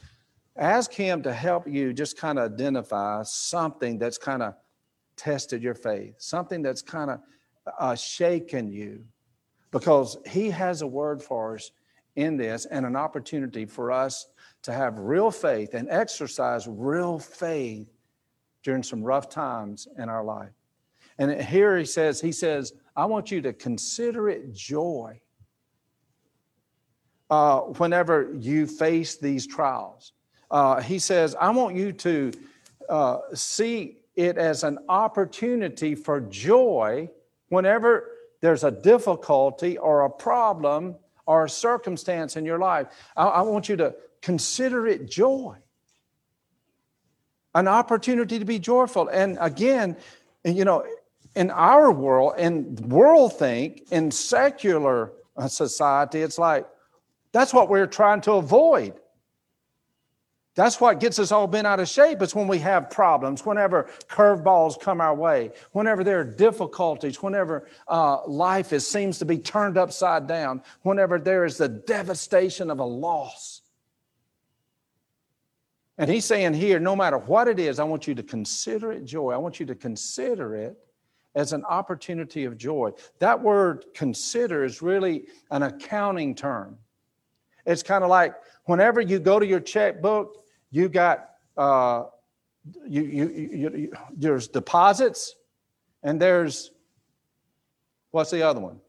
Ask 0.55 0.93
Him 0.93 1.21
to 1.23 1.33
help 1.33 1.67
you 1.67 1.93
just 1.93 2.17
kind 2.17 2.39
of 2.39 2.53
identify 2.53 3.23
something 3.23 3.99
that's 3.99 4.17
kind 4.17 4.41
of 4.41 4.55
tested 5.15 5.61
your 5.61 5.75
faith, 5.75 6.15
something 6.17 6.61
that's 6.61 6.81
kind 6.81 7.11
of 7.11 7.19
uh, 7.79 7.95
shaken 7.95 8.71
you, 8.71 9.03
because 9.71 10.17
He 10.25 10.49
has 10.49 10.81
a 10.81 10.87
word 10.87 11.21
for 11.21 11.55
us 11.55 11.71
in 12.15 12.37
this 12.37 12.65
and 12.65 12.85
an 12.85 12.95
opportunity 12.95 13.65
for 13.65 13.91
us 13.91 14.27
to 14.63 14.73
have 14.73 14.97
real 14.97 15.29
faith 15.29 15.75
and 15.75 15.87
exercise 15.89 16.67
real 16.67 17.19
faith 17.19 17.87
during 18.67 18.83
some 18.83 19.01
rough 19.01 19.29
times 19.29 19.87
in 19.97 20.09
our 20.09 20.25
life. 20.25 20.51
And 21.17 21.41
here 21.41 21.77
he 21.77 21.85
says, 21.85 22.19
he 22.19 22.33
says, 22.33 22.73
I 22.97 23.05
want 23.05 23.31
you 23.31 23.39
to 23.43 23.53
consider 23.53 24.27
it 24.27 24.53
joy 24.53 25.21
uh, 27.29 27.59
whenever 27.59 28.33
you 28.33 28.67
face 28.67 29.15
these 29.15 29.47
trials. 29.47 30.11
Uh, 30.51 30.81
he 30.81 30.99
says, 30.99 31.33
I 31.39 31.49
want 31.51 31.77
you 31.77 31.93
to 31.93 32.33
uh, 32.89 33.19
see 33.33 33.99
it 34.17 34.37
as 34.37 34.65
an 34.65 34.79
opportunity 34.89 35.95
for 35.95 36.19
joy 36.19 37.09
whenever 37.47 38.11
there's 38.41 38.65
a 38.65 38.71
difficulty 38.71 39.77
or 39.77 40.01
a 40.01 40.09
problem 40.09 40.97
or 41.25 41.45
a 41.45 41.49
circumstance 41.49 42.35
in 42.35 42.43
your 42.43 42.59
life. 42.59 42.87
I, 43.15 43.27
I 43.27 43.41
want 43.43 43.69
you 43.69 43.77
to 43.77 43.95
consider 44.21 44.87
it 44.87 45.09
joy 45.09 45.55
an 47.57 47.67
opportunity 47.67 48.37
to 48.37 48.45
be 48.45 48.59
joyful. 48.59 49.07
And 49.07 49.35
again, 49.41 49.97
you 50.45 50.63
know, 50.63 50.85
in 51.35 51.49
our 51.49 51.91
world, 51.91 52.35
in 52.37 52.75
world 52.75 53.37
think, 53.37 53.91
in 53.91 54.11
secular 54.11 55.11
uh, 55.35 55.47
society, 55.47 56.21
it's 56.21 56.37
like 56.37 56.67
that's 57.31 57.53
what 57.53 57.67
we're 57.67 57.87
trying 57.87 58.21
to 58.21 58.33
avoid. 58.33 58.93
That's 60.53 60.79
what 60.79 60.99
gets 60.99 61.19
us 61.19 61.31
all 61.31 61.47
bent 61.47 61.67
out 61.67 61.79
of 61.79 61.87
shape. 61.87 62.21
It's 62.21 62.33
when 62.33 62.47
we 62.47 62.59
have 62.59 62.89
problems, 62.89 63.45
whenever 63.45 63.89
curveballs 64.07 64.79
come 64.79 65.01
our 65.01 65.13
way, 65.13 65.51
whenever 65.71 66.03
there 66.03 66.19
are 66.19 66.23
difficulties, 66.23 67.21
whenever 67.21 67.67
uh, 67.87 68.25
life 68.27 68.71
is, 68.73 68.87
seems 68.87 69.19
to 69.19 69.25
be 69.25 69.37
turned 69.37 69.77
upside 69.77 70.27
down, 70.27 70.61
whenever 70.81 71.19
there 71.19 71.45
is 71.45 71.57
the 71.57 71.69
devastation 71.69 72.71
of 72.71 72.79
a 72.79 72.85
loss. 72.85 73.56
And 75.97 76.09
he's 76.09 76.25
saying 76.25 76.53
here, 76.53 76.79
no 76.79 76.95
matter 76.95 77.17
what 77.17 77.47
it 77.47 77.59
is, 77.59 77.79
I 77.79 77.83
want 77.83 78.07
you 78.07 78.13
to 78.15 78.23
consider 78.23 78.91
it 78.91 79.05
joy. 79.05 79.31
I 79.31 79.37
want 79.37 79.59
you 79.59 79.65
to 79.65 79.75
consider 79.75 80.55
it 80.55 80.77
as 81.33 81.53
an 81.53 81.63
opportunity 81.65 82.45
of 82.45 82.57
joy. 82.57 82.91
That 83.19 83.41
word 83.41 83.85
consider 83.93 84.63
is 84.63 84.81
really 84.81 85.25
an 85.51 85.63
accounting 85.63 86.35
term. 86.35 86.77
It's 87.65 87.83
kind 87.83 88.03
of 88.03 88.09
like 88.09 88.35
whenever 88.65 89.01
you 89.01 89.19
go 89.19 89.39
to 89.39 89.45
your 89.45 89.59
checkbook, 89.59 90.43
you 90.71 90.87
got 90.87 91.29
uh, 91.57 92.05
you, 92.87 93.01
you, 93.01 93.29
you, 93.29 93.71
you, 93.75 93.93
there's 94.15 94.47
deposits 94.47 95.35
and 96.03 96.21
there's 96.21 96.71
what's 98.11 98.31
the 98.31 98.43
other 98.43 98.59
one? 98.59 98.79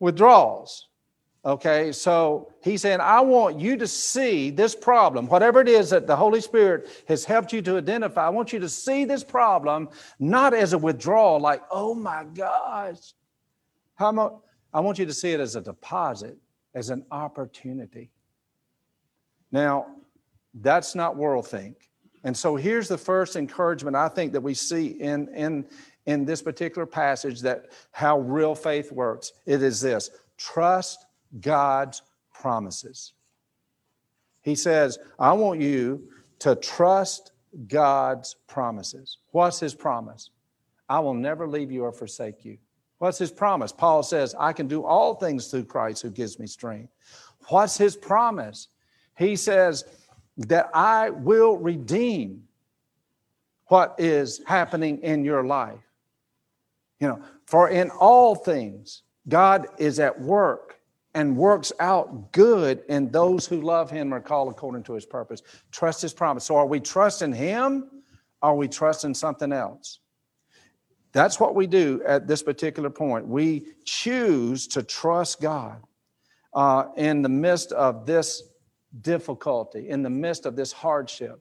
Withdrawals. 0.00 0.85
Okay, 1.46 1.92
so 1.92 2.52
he's 2.60 2.82
saying, 2.82 2.98
I 3.00 3.20
want 3.20 3.60
you 3.60 3.76
to 3.76 3.86
see 3.86 4.50
this 4.50 4.74
problem, 4.74 5.28
whatever 5.28 5.60
it 5.60 5.68
is 5.68 5.90
that 5.90 6.08
the 6.08 6.16
Holy 6.16 6.40
Spirit 6.40 6.88
has 7.06 7.24
helped 7.24 7.52
you 7.52 7.62
to 7.62 7.78
identify. 7.78 8.26
I 8.26 8.30
want 8.30 8.52
you 8.52 8.58
to 8.58 8.68
see 8.68 9.04
this 9.04 9.22
problem 9.22 9.88
not 10.18 10.54
as 10.54 10.72
a 10.72 10.78
withdrawal, 10.78 11.38
like, 11.38 11.62
oh 11.70 11.94
my 11.94 12.24
gosh. 12.34 13.14
How 13.94 14.10
much? 14.10 14.32
I 14.74 14.80
want 14.80 14.98
you 14.98 15.06
to 15.06 15.14
see 15.14 15.30
it 15.30 15.38
as 15.38 15.54
a 15.54 15.60
deposit, 15.60 16.36
as 16.74 16.90
an 16.90 17.06
opportunity. 17.12 18.10
Now, 19.52 19.86
that's 20.52 20.96
not 20.96 21.16
world 21.16 21.46
think. 21.46 21.88
And 22.24 22.36
so 22.36 22.56
here's 22.56 22.88
the 22.88 22.98
first 22.98 23.36
encouragement 23.36 23.94
I 23.94 24.08
think 24.08 24.32
that 24.32 24.40
we 24.40 24.52
see 24.52 24.86
in, 25.00 25.28
in, 25.28 25.64
in 26.06 26.24
this 26.24 26.42
particular 26.42 26.86
passage 26.86 27.40
that 27.42 27.66
how 27.92 28.18
real 28.18 28.56
faith 28.56 28.90
works. 28.90 29.32
It 29.46 29.62
is 29.62 29.80
this 29.80 30.10
trust 30.36 31.05
God's 31.40 32.02
promises. 32.32 33.12
He 34.42 34.54
says, 34.54 34.98
I 35.18 35.32
want 35.32 35.60
you 35.60 36.08
to 36.40 36.54
trust 36.54 37.32
God's 37.66 38.36
promises. 38.46 39.18
What's 39.32 39.58
his 39.58 39.74
promise? 39.74 40.30
I 40.88 41.00
will 41.00 41.14
never 41.14 41.48
leave 41.48 41.72
you 41.72 41.84
or 41.84 41.92
forsake 41.92 42.44
you. 42.44 42.58
What's 42.98 43.18
his 43.18 43.30
promise? 43.30 43.72
Paul 43.72 44.02
says, 44.02 44.34
I 44.38 44.52
can 44.52 44.68
do 44.68 44.84
all 44.84 45.14
things 45.14 45.48
through 45.48 45.64
Christ 45.64 46.02
who 46.02 46.10
gives 46.10 46.38
me 46.38 46.46
strength. 46.46 46.92
What's 47.48 47.76
his 47.76 47.96
promise? 47.96 48.68
He 49.18 49.36
says 49.36 49.84
that 50.38 50.70
I 50.74 51.10
will 51.10 51.56
redeem 51.56 52.44
what 53.66 53.96
is 53.98 54.42
happening 54.46 54.98
in 55.02 55.24
your 55.24 55.44
life. 55.44 55.80
You 57.00 57.08
know, 57.08 57.22
for 57.46 57.68
in 57.68 57.90
all 57.90 58.34
things, 58.34 59.02
God 59.28 59.66
is 59.78 59.98
at 59.98 60.20
work 60.20 60.80
and 61.16 61.34
works 61.34 61.72
out 61.80 62.30
good 62.32 62.82
in 62.90 63.10
those 63.10 63.46
who 63.46 63.62
love 63.62 63.90
him 63.90 64.12
or 64.12 64.20
call 64.20 64.50
according 64.50 64.82
to 64.82 64.92
his 64.92 65.06
purpose. 65.06 65.42
Trust 65.72 66.02
his 66.02 66.12
promise. 66.12 66.44
So 66.44 66.56
are 66.56 66.66
we 66.66 66.78
trusting 66.78 67.32
him? 67.32 67.88
Or 68.42 68.50
are 68.50 68.54
we 68.54 68.68
trusting 68.68 69.14
something 69.14 69.50
else? 69.50 70.00
That's 71.12 71.40
what 71.40 71.54
we 71.54 71.66
do 71.66 72.02
at 72.06 72.28
this 72.28 72.42
particular 72.42 72.90
point. 72.90 73.26
We 73.26 73.68
choose 73.86 74.66
to 74.68 74.82
trust 74.82 75.40
God 75.40 75.82
uh, 76.52 76.88
in 76.98 77.22
the 77.22 77.30
midst 77.30 77.72
of 77.72 78.04
this 78.04 78.42
difficulty, 79.00 79.88
in 79.88 80.02
the 80.02 80.10
midst 80.10 80.44
of 80.44 80.54
this 80.54 80.70
hardship. 80.70 81.40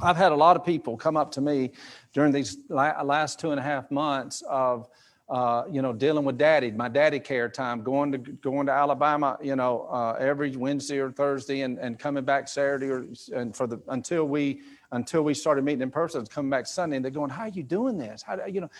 I've 0.00 0.16
had 0.16 0.32
a 0.32 0.36
lot 0.36 0.56
of 0.56 0.64
people 0.64 0.96
come 0.96 1.16
up 1.16 1.30
to 1.32 1.40
me 1.40 1.70
during 2.12 2.32
these 2.32 2.58
last 2.68 3.38
two 3.38 3.52
and 3.52 3.60
a 3.60 3.62
half 3.62 3.92
months 3.92 4.42
of 4.50 4.88
uh, 5.28 5.64
you 5.70 5.82
know, 5.82 5.92
dealing 5.92 6.24
with 6.24 6.38
daddy, 6.38 6.70
my 6.70 6.88
daddy 6.88 7.18
care 7.18 7.48
time, 7.48 7.82
going 7.82 8.12
to 8.12 8.18
going 8.18 8.66
to 8.66 8.72
Alabama, 8.72 9.36
you 9.42 9.56
know, 9.56 9.88
uh, 9.90 10.16
every 10.20 10.54
Wednesday 10.56 10.98
or 10.98 11.10
Thursday, 11.10 11.62
and, 11.62 11.78
and 11.78 11.98
coming 11.98 12.24
back 12.24 12.46
Saturday, 12.46 12.88
or 12.88 13.06
and 13.34 13.54
for 13.56 13.66
the 13.66 13.80
until 13.88 14.24
we 14.26 14.60
until 14.92 15.22
we 15.22 15.34
started 15.34 15.64
meeting 15.64 15.82
in 15.82 15.90
person, 15.90 16.24
coming 16.26 16.50
back 16.50 16.66
Sunday, 16.66 16.94
and 16.94 17.04
they're 17.04 17.10
going, 17.10 17.30
"How 17.30 17.42
are 17.42 17.48
you 17.48 17.64
doing 17.64 17.98
this? 17.98 18.22
How 18.22 18.38
you 18.46 18.60
know, 18.60 18.70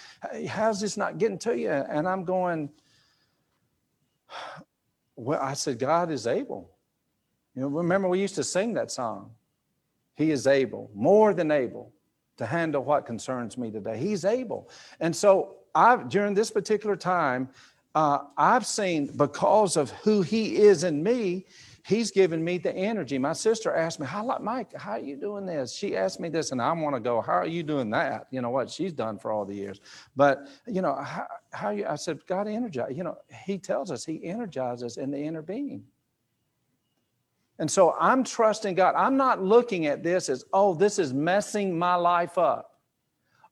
how's 0.48 0.80
this 0.80 0.96
not 0.96 1.18
getting 1.18 1.38
to 1.38 1.58
you?" 1.58 1.70
And 1.70 2.06
I'm 2.06 2.24
going, 2.24 2.70
"Well, 5.16 5.40
I 5.42 5.54
said, 5.54 5.80
God 5.80 6.12
is 6.12 6.28
able. 6.28 6.70
You 7.56 7.62
know, 7.62 7.68
remember 7.68 8.06
we 8.06 8.20
used 8.20 8.36
to 8.36 8.44
sing 8.44 8.74
that 8.74 8.92
song. 8.92 9.32
He 10.14 10.30
is 10.30 10.46
able, 10.46 10.92
more 10.94 11.34
than 11.34 11.50
able, 11.50 11.92
to 12.36 12.46
handle 12.46 12.84
what 12.84 13.04
concerns 13.04 13.58
me 13.58 13.72
today. 13.72 13.98
He's 13.98 14.24
able, 14.24 14.70
and 15.00 15.14
so 15.14 15.55
I've 15.76 16.08
during 16.08 16.34
this 16.34 16.50
particular 16.50 16.96
time, 16.96 17.50
uh, 17.94 18.20
I've 18.36 18.66
seen 18.66 19.06
because 19.16 19.76
of 19.76 19.90
who 19.90 20.22
he 20.22 20.56
is 20.56 20.84
in 20.84 21.02
me, 21.02 21.46
he's 21.84 22.10
given 22.10 22.42
me 22.42 22.58
the 22.58 22.74
energy. 22.74 23.18
My 23.18 23.34
sister 23.34 23.74
asked 23.74 24.00
me, 24.00 24.06
"How 24.06 24.38
Mike? 24.40 24.74
How 24.74 24.92
are 24.92 24.98
you 24.98 25.16
doing 25.16 25.44
this?" 25.44 25.72
She 25.72 25.96
asked 25.96 26.18
me 26.18 26.30
this, 26.30 26.50
and 26.50 26.62
I 26.62 26.72
want 26.72 26.96
to 26.96 27.00
go, 27.00 27.20
"How 27.20 27.34
are 27.34 27.46
you 27.46 27.62
doing 27.62 27.90
that?" 27.90 28.26
You 28.30 28.40
know 28.40 28.50
what 28.50 28.70
she's 28.70 28.92
done 28.92 29.18
for 29.18 29.30
all 29.30 29.44
the 29.44 29.54
years. 29.54 29.80
But 30.16 30.48
you 30.66 30.80
know 30.80 30.94
how, 30.94 31.26
how 31.52 31.70
you? 31.70 31.86
I 31.86 31.96
said, 31.96 32.26
"God 32.26 32.48
energize." 32.48 32.96
You 32.96 33.04
know, 33.04 33.18
He 33.44 33.58
tells 33.58 33.90
us 33.90 34.04
He 34.04 34.24
energizes 34.24 34.96
in 34.96 35.10
the 35.10 35.18
inner 35.18 35.42
being. 35.42 35.84
And 37.58 37.70
so 37.70 37.94
I'm 37.98 38.24
trusting 38.24 38.74
God. 38.74 38.94
I'm 38.96 39.16
not 39.16 39.42
looking 39.42 39.86
at 39.86 40.02
this 40.02 40.28
as, 40.28 40.44
"Oh, 40.52 40.74
this 40.74 40.98
is 40.98 41.12
messing 41.12 41.78
my 41.78 41.96
life 41.96 42.38
up." 42.38 42.75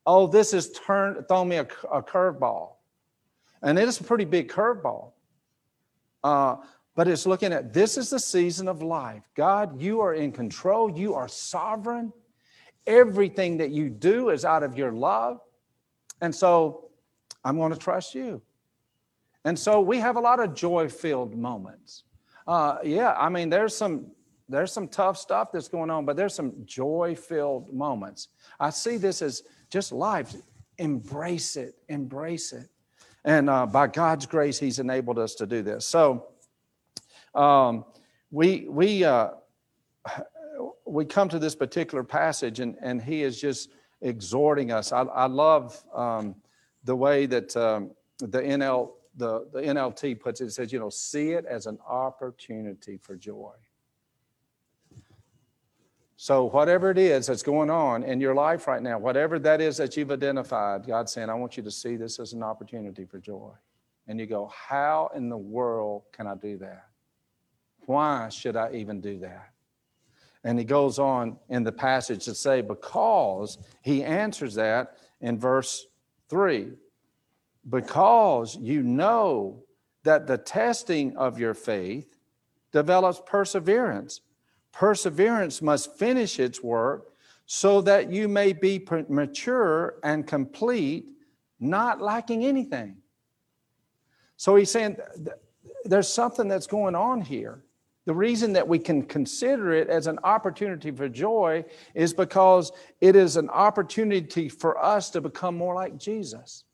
Oh, 0.06 0.26
this 0.26 0.52
has 0.52 0.70
turned, 0.70 1.26
thrown 1.28 1.49
me 1.49 1.56
a, 1.56 1.68
a 1.92 2.02
curveball. 2.02 2.73
And 3.62 3.78
it 3.78 3.88
is 3.88 4.00
a 4.00 4.04
pretty 4.04 4.25
big 4.25 4.49
curveball. 4.49 5.12
Uh, 6.23 6.56
but 6.94 7.08
it's 7.08 7.26
looking 7.26 7.52
at 7.52 7.73
this 7.73 7.96
is 7.96 8.11
the 8.11 8.18
season 8.18 8.68
of 8.68 8.82
life. 8.82 9.23
God, 9.34 9.80
you 9.80 10.00
are 10.00 10.14
in 10.14 10.32
control, 10.32 10.90
you 10.90 11.14
are 11.14 11.28
sovereign. 11.28 12.12
Everything 12.87 13.56
that 13.58 13.70
you 13.70 13.88
do 13.88 14.28
is 14.28 14.44
out 14.44 14.62
of 14.62 14.76
your 14.76 14.92
love. 14.92 15.40
And 16.20 16.34
so 16.34 16.90
I'm 17.44 17.56
going 17.56 17.73
to 17.73 17.78
trust 17.78 18.14
you. 18.14 18.42
And 19.44 19.58
so 19.58 19.80
we 19.80 19.99
have 19.99 20.16
a 20.16 20.20
lot 20.20 20.40
of 20.40 20.54
joy 20.54 20.88
filled 20.88 21.37
moments. 21.37 22.04
Uh, 22.46 22.78
yeah, 22.84 23.12
I 23.12 23.28
mean, 23.28 23.49
there's 23.49 23.76
some 23.76 24.11
there's 24.46 24.73
some 24.73 24.88
tough 24.88 25.16
stuff 25.16 25.52
that's 25.52 25.68
going 25.68 25.88
on, 25.90 26.04
but 26.04 26.16
there's 26.16 26.34
some 26.34 26.52
joy 26.66 27.16
filled 27.18 27.73
moments. 27.73 28.28
I 28.61 28.70
see 28.70 28.99
this 28.99 29.23
as 29.23 29.42
just 29.75 29.90
life. 29.90 30.33
Embrace 30.78 31.57
it, 31.57 31.75
embrace 31.88 32.52
it. 32.52 32.69
And 33.25 33.50
uh, 33.50 33.66
by 33.66 33.88
God's 33.88 34.25
grace, 34.25 34.57
He's 34.57 34.78
enabled 34.78 35.19
us 35.19 35.35
to 35.35 35.47
do 35.47 35.62
this. 35.62 35.85
So 35.85 36.28
um, 37.35 37.85
we, 38.31 38.66
we, 38.69 39.02
uh, 39.02 39.31
we 40.87 41.04
come 41.04 41.28
to 41.28 41.40
this 41.40 41.57
particular 41.57 42.04
passage, 42.04 42.61
and, 42.61 42.76
and 42.81 43.02
He 43.02 43.25
is 43.25 43.40
just 43.40 43.71
exhorting 44.00 44.71
us. 44.71 44.93
I, 44.93 45.02
I 45.02 45.26
love 45.26 45.83
um, 45.93 46.37
the 46.85 46.95
way 46.95 47.26
that 47.26 47.57
um, 47.57 47.90
the 48.21 48.43
NL 48.43 48.93
the, 49.16 49.49
the 49.52 49.61
NLT 49.61 50.21
puts 50.21 50.40
it. 50.40 50.47
It 50.47 50.52
says, 50.52 50.73
you 50.73 50.78
know, 50.78 50.90
see 50.90 51.31
it 51.31 51.47
as 51.47 51.66
an 51.66 51.78
opportunity 51.88 52.97
for 52.97 53.16
joy. 53.16 53.52
So, 56.16 56.44
whatever 56.44 56.90
it 56.90 56.99
is 56.99 57.26
that's 57.26 57.42
going 57.42 57.71
on 57.71 58.04
in 58.04 58.21
your 58.21 58.35
life 58.35 58.66
right 58.66 58.83
now, 58.83 58.99
whatever 58.99 59.38
that 59.40 59.61
is 59.61 59.76
that 59.78 59.97
you've 59.97 60.12
identified, 60.12 60.87
God's 60.87 61.12
saying, 61.12 61.28
I 61.28 61.35
want 61.35 61.56
you 61.56 61.62
to 61.64 61.71
see 61.71 61.97
this 61.97 62.21
as 62.21 62.33
an 62.33 62.42
opportunity 62.42 63.04
for 63.04 63.18
joy. 63.18 63.50
And 64.06 64.21
you 64.21 64.26
go, 64.26 64.50
How 64.54 65.11
in 65.14 65.28
the 65.28 65.37
world 65.37 66.04
can 66.12 66.26
I 66.26 66.37
do 66.37 66.56
that? 66.59 66.87
Why 67.87 68.28
should 68.28 68.56
I 68.56 68.73
even 68.73 69.00
do 69.00 69.18
that? 69.21 69.50
And 70.44 70.59
he 70.59 70.64
goes 70.64 70.99
on 70.99 71.38
in 71.49 71.64
the 71.64 71.73
passage 71.73 72.25
to 72.26 72.35
say, 72.35 72.61
Because 72.61 73.59
he 73.83 74.04
answers 74.04 74.54
that 74.54 74.97
in 75.21 75.38
verse 75.38 75.87
3 76.28 76.73
because 77.68 78.56
you 78.56 78.83
know 78.83 79.62
that 80.02 80.26
the 80.26 80.38
testing 80.38 81.16
of 81.16 81.38
your 81.38 81.54
faith 81.54 82.18
develops 82.73 83.23
perseverance. 83.25 84.21
Perseverance 84.75 85.62
must 85.62 85.97
finish 85.97 86.40
its 86.40 86.62
work 86.62 87.12
so 87.47 87.81
that 87.83 88.11
you 88.11 88.26
may 88.26 88.52
be 88.52 88.85
mature 89.09 89.95
and 90.02 90.26
complete, 90.26 91.07
not 91.61 92.00
lacking 92.00 92.45
anything. 92.45 92.97
So 94.37 94.57
he's 94.57 94.71
saying 94.71 94.97
there's 95.85 96.12
something 96.12 96.49
that's 96.49 96.66
going 96.66 96.95
on 96.95 97.21
here. 97.21 97.62
The 98.07 98.14
reason 98.14 98.52
that 98.54 98.66
we 98.66 98.78
can 98.78 99.02
consider 99.02 99.73
it 99.73 99.88
as 99.88 100.07
an 100.09 100.19
opportunity 100.25 100.90
for 100.90 101.09
joy 101.09 101.64
is 101.95 102.12
because 102.12 102.73
it 103.00 103.16
is 103.16 103.37
an 103.37 103.49
opportunity 103.50 104.49
for 104.49 104.83
us 104.83 105.09
to 105.11 105.21
become 105.21 105.57
more 105.57 105.75
like 105.75 105.97
Jesus. 105.97 106.64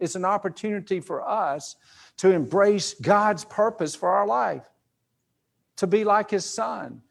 It's 0.00 0.16
an 0.16 0.24
opportunity 0.24 0.98
for 0.98 1.28
us 1.28 1.76
to 2.16 2.32
embrace 2.32 2.94
God's 2.94 3.44
purpose 3.44 3.94
for 3.94 4.08
our 4.08 4.26
life, 4.26 4.66
to 5.76 5.86
be 5.86 6.04
like 6.04 6.30
His 6.30 6.44
Son, 6.44 7.02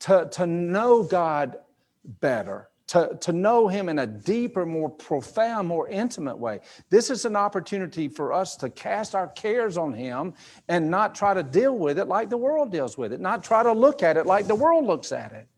to, 0.00 0.28
to 0.32 0.46
know 0.46 1.02
God 1.02 1.56
better, 2.04 2.68
to, 2.88 3.16
to 3.20 3.32
know 3.32 3.68
Him 3.68 3.88
in 3.88 3.98
a 3.98 4.06
deeper, 4.06 4.64
more 4.64 4.88
profound, 4.88 5.68
more 5.68 5.88
intimate 5.88 6.38
way. 6.38 6.60
This 6.90 7.10
is 7.10 7.24
an 7.24 7.36
opportunity 7.36 8.08
for 8.08 8.32
us 8.32 8.56
to 8.56 8.70
cast 8.70 9.14
our 9.14 9.28
cares 9.28 9.76
on 9.76 9.92
Him 9.92 10.34
and 10.68 10.90
not 10.90 11.14
try 11.14 11.34
to 11.34 11.42
deal 11.42 11.76
with 11.76 11.98
it 11.98 12.06
like 12.08 12.30
the 12.30 12.36
world 12.36 12.72
deals 12.72 12.96
with 12.96 13.12
it, 13.12 13.20
not 13.20 13.42
try 13.42 13.62
to 13.62 13.72
look 13.72 14.02
at 14.02 14.16
it 14.16 14.26
like 14.26 14.46
the 14.46 14.54
world 14.54 14.84
looks 14.84 15.12
at 15.12 15.32
it. 15.32 15.48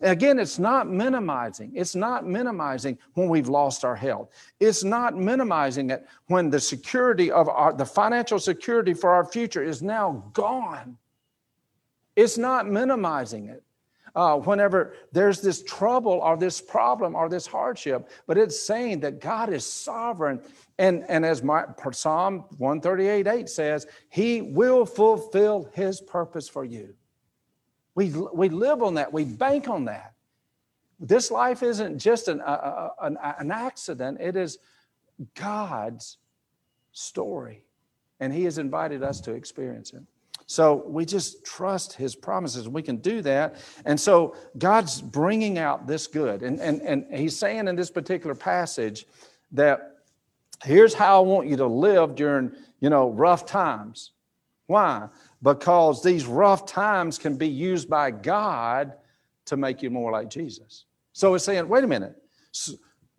Again, 0.00 0.38
it's 0.38 0.58
not 0.58 0.88
minimizing. 0.88 1.72
It's 1.74 1.94
not 1.94 2.26
minimizing 2.26 2.98
when 3.14 3.28
we've 3.28 3.48
lost 3.48 3.84
our 3.84 3.96
health. 3.96 4.30
It's 4.60 4.84
not 4.84 5.16
minimizing 5.16 5.90
it 5.90 6.06
when 6.26 6.50
the 6.50 6.60
security 6.60 7.30
of 7.30 7.48
our, 7.48 7.72
the 7.72 7.86
financial 7.86 8.38
security 8.38 8.92
for 8.92 9.10
our 9.10 9.24
future 9.24 9.62
is 9.62 9.80
now 9.82 10.24
gone. 10.34 10.98
It's 12.16 12.38
not 12.38 12.68
minimizing 12.68 13.48
it. 13.48 13.62
Uh, 14.16 14.36
whenever 14.36 14.94
there's 15.10 15.40
this 15.40 15.64
trouble 15.64 16.20
or 16.22 16.36
this 16.36 16.60
problem 16.60 17.16
or 17.16 17.28
this 17.28 17.48
hardship, 17.48 18.08
but 18.28 18.38
it's 18.38 18.58
saying 18.60 19.00
that 19.00 19.20
God 19.20 19.52
is 19.52 19.66
sovereign. 19.66 20.40
And, 20.78 21.04
and 21.08 21.26
as 21.26 21.42
my 21.42 21.64
Psalm 21.90 22.44
138 22.58 23.26
8 23.26 23.48
says, 23.48 23.88
He 24.10 24.40
will 24.40 24.86
fulfill 24.86 25.68
His 25.72 26.00
purpose 26.00 26.48
for 26.48 26.64
you. 26.64 26.94
We, 27.96 28.10
we 28.10 28.48
live 28.48 28.84
on 28.84 28.94
that, 28.94 29.12
we 29.12 29.24
bank 29.24 29.68
on 29.68 29.86
that. 29.86 30.14
This 31.00 31.32
life 31.32 31.64
isn't 31.64 31.98
just 31.98 32.28
an, 32.28 32.40
an, 32.46 33.18
an 33.20 33.50
accident, 33.50 34.18
it 34.20 34.36
is 34.36 34.58
God's 35.34 36.18
story. 36.92 37.64
And 38.20 38.32
He 38.32 38.44
has 38.44 38.58
invited 38.58 39.02
us 39.02 39.20
to 39.22 39.32
experience 39.32 39.92
it. 39.92 40.02
So 40.46 40.84
we 40.86 41.04
just 41.04 41.44
trust 41.44 41.94
His 41.94 42.14
promises. 42.14 42.68
We 42.68 42.82
can 42.82 42.98
do 42.98 43.22
that. 43.22 43.56
And 43.84 43.98
so 43.98 44.36
God's 44.58 45.00
bringing 45.00 45.58
out 45.58 45.86
this 45.86 46.06
good. 46.06 46.42
And, 46.42 46.60
and, 46.60 46.82
and 46.82 47.06
He's 47.12 47.36
saying 47.36 47.68
in 47.68 47.76
this 47.76 47.90
particular 47.90 48.34
passage 48.34 49.06
that 49.52 49.98
here's 50.62 50.94
how 50.94 51.18
I 51.18 51.26
want 51.26 51.48
you 51.48 51.56
to 51.56 51.66
live 51.66 52.14
during, 52.14 52.52
you 52.80 52.90
know, 52.90 53.10
rough 53.10 53.46
times. 53.46 54.12
Why? 54.66 55.08
because 55.44 56.02
these 56.02 56.24
rough 56.24 56.64
times 56.64 57.18
can 57.18 57.36
be 57.36 57.46
used 57.46 57.88
by 57.88 58.10
God 58.10 58.94
to 59.44 59.56
make 59.56 59.82
you 59.82 59.90
more 59.90 60.10
like 60.10 60.30
Jesus. 60.30 60.86
So 61.12 61.34
it's 61.34 61.44
saying, 61.44 61.68
wait 61.68 61.84
a 61.84 61.86
minute, 61.86 62.16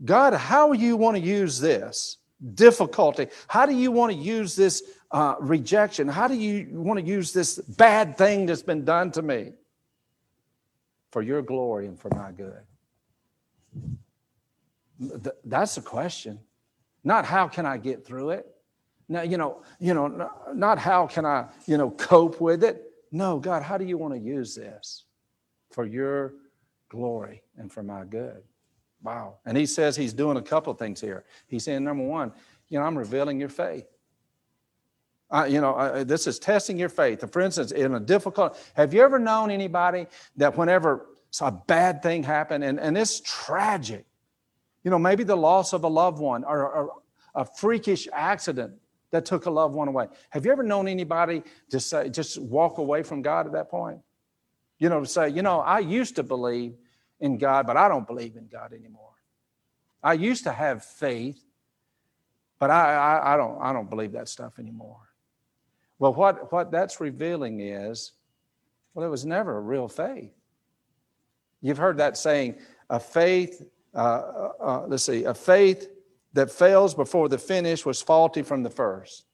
God, 0.03 0.33
how 0.33 0.71
you 0.71 0.97
want 0.97 1.15
to 1.15 1.21
use 1.21 1.59
this 1.59 2.17
difficulty? 2.55 3.27
How 3.47 3.67
do 3.67 3.73
you 3.73 3.91
want 3.91 4.11
to 4.11 4.17
use 4.17 4.55
this 4.55 4.83
uh, 5.15 5.35
rejection? 5.39 6.09
How 6.09 6.27
do 6.27 6.33
you 6.35 6.67
want 6.71 6.99
to 6.99 7.05
use 7.05 7.31
this 7.31 7.57
bad 7.57 8.17
thing 8.17 8.47
that's 8.47 8.61
been 8.61 8.83
done 8.83 9.11
to 9.11 9.21
me 9.21 9.53
for 11.11 11.21
your 11.21 11.41
glory 11.41 11.87
and 11.87 11.97
for 11.97 12.09
my 12.09 12.33
good? 12.33 12.59
That's 15.45 15.75
the 15.75 15.81
question. 15.81 16.39
Not 17.05 17.23
how 17.23 17.47
can 17.47 17.65
I 17.65 17.77
get 17.77 18.05
through 18.05 18.31
it? 18.31 18.45
Now, 19.07 19.21
you 19.21 19.37
know, 19.37 19.61
you 19.79 19.93
know, 19.93 20.29
not 20.53 20.79
how 20.79 21.07
can 21.07 21.25
I, 21.25 21.45
you 21.65 21.77
know, 21.77 21.91
cope 21.91 22.41
with 22.41 22.61
it. 22.61 22.83
No, 23.09 23.39
God, 23.39 23.63
how 23.63 23.77
do 23.77 23.85
you 23.85 23.97
want 23.97 24.15
to 24.15 24.19
use 24.19 24.53
this 24.53 25.05
for 25.71 25.85
your 25.85 26.33
glory 26.89 27.41
and 27.57 27.71
for 27.71 27.83
my 27.83 28.03
good? 28.03 28.43
Wow. 29.01 29.35
And 29.45 29.55
he 29.55 29.65
says 29.65 29.95
he's 29.95 30.13
doing 30.13 30.35
a 30.35 30.41
couple 30.41 30.73
things 30.73 30.99
here. 30.99 31.23
He's 31.47 31.63
saying, 31.63 31.85
number 31.85 32.03
one, 32.03 32.33
you 32.67 32.79
know, 32.79 32.85
I'm 32.85 32.97
revealing 32.97 33.39
your 33.39 33.47
faith. 33.47 33.85
Uh, 35.31 35.47
you 35.49 35.59
know, 35.59 35.73
uh, 35.73 36.03
this 36.03 36.27
is 36.27 36.37
testing 36.37 36.77
your 36.77 36.89
faith. 36.89 37.29
For 37.31 37.41
instance, 37.41 37.71
in 37.71 37.95
a 37.95 37.99
difficult, 37.99 38.57
have 38.75 38.93
you 38.93 39.01
ever 39.01 39.17
known 39.17 39.49
anybody 39.49 40.07
that 40.37 40.55
whenever 40.57 41.07
a 41.41 41.51
bad 41.51 42.01
thing 42.01 42.23
happened 42.23 42.63
and, 42.63 42.79
and 42.79 42.97
it's 42.97 43.21
tragic, 43.21 44.05
you 44.83 44.91
know, 44.91 44.99
maybe 44.99 45.23
the 45.23 45.35
loss 45.35 45.73
of 45.73 45.83
a 45.83 45.87
loved 45.87 46.19
one 46.19 46.43
or, 46.43 46.71
or 46.71 46.91
a 47.33 47.43
freakish 47.43 48.07
accident 48.13 48.73
that 49.11 49.25
took 49.25 49.45
a 49.45 49.49
loved 49.49 49.73
one 49.73 49.87
away. 49.87 50.07
Have 50.29 50.45
you 50.45 50.51
ever 50.51 50.63
known 50.63 50.87
anybody 50.87 51.43
to 51.71 51.79
say, 51.79 52.09
just 52.09 52.39
walk 52.39 52.77
away 52.77 53.01
from 53.03 53.21
God 53.21 53.47
at 53.47 53.53
that 53.53 53.69
point? 53.69 53.99
You 54.77 54.89
know, 54.89 54.99
to 55.01 55.05
say, 55.07 55.29
you 55.29 55.41
know, 55.41 55.59
I 55.59 55.79
used 55.79 56.17
to 56.17 56.23
believe 56.23 56.75
in 57.19 57.37
God, 57.37 57.65
but 57.65 57.77
I 57.77 57.87
don't 57.87 58.05
believe 58.05 58.35
in 58.35 58.47
God 58.47 58.73
anymore. 58.73 59.13
I 60.03 60.13
used 60.13 60.43
to 60.43 60.51
have 60.51 60.85
faith, 60.85 61.43
but 62.59 62.69
I, 62.69 62.93
I, 62.93 63.33
I 63.33 63.37
don't, 63.37 63.59
I 63.61 63.73
don't 63.73 63.89
believe 63.89 64.11
that 64.11 64.29
stuff 64.29 64.59
anymore. 64.59 64.99
Well, 65.99 66.13
what, 66.13 66.51
what 66.51 66.71
that's 66.71 66.99
revealing 66.99 67.61
is, 67.61 68.11
well, 68.93 69.05
it 69.05 69.09
was 69.09 69.25
never 69.25 69.57
a 69.57 69.61
real 69.61 69.87
faith. 69.87 70.33
You've 71.61 71.77
heard 71.77 71.97
that 71.97 72.17
saying, 72.17 72.55
a 72.89 72.99
faith, 72.99 73.65
uh, 73.93 73.97
uh, 73.97 74.51
uh 74.59 74.85
let's 74.87 75.03
see, 75.03 75.23
a 75.23 75.33
faith 75.33 75.87
that 76.33 76.51
fails 76.51 76.93
before 76.93 77.29
the 77.29 77.37
finish 77.37 77.85
was 77.85 78.01
faulty 78.01 78.41
from 78.41 78.61
the 78.61 78.69
first. 78.69 79.25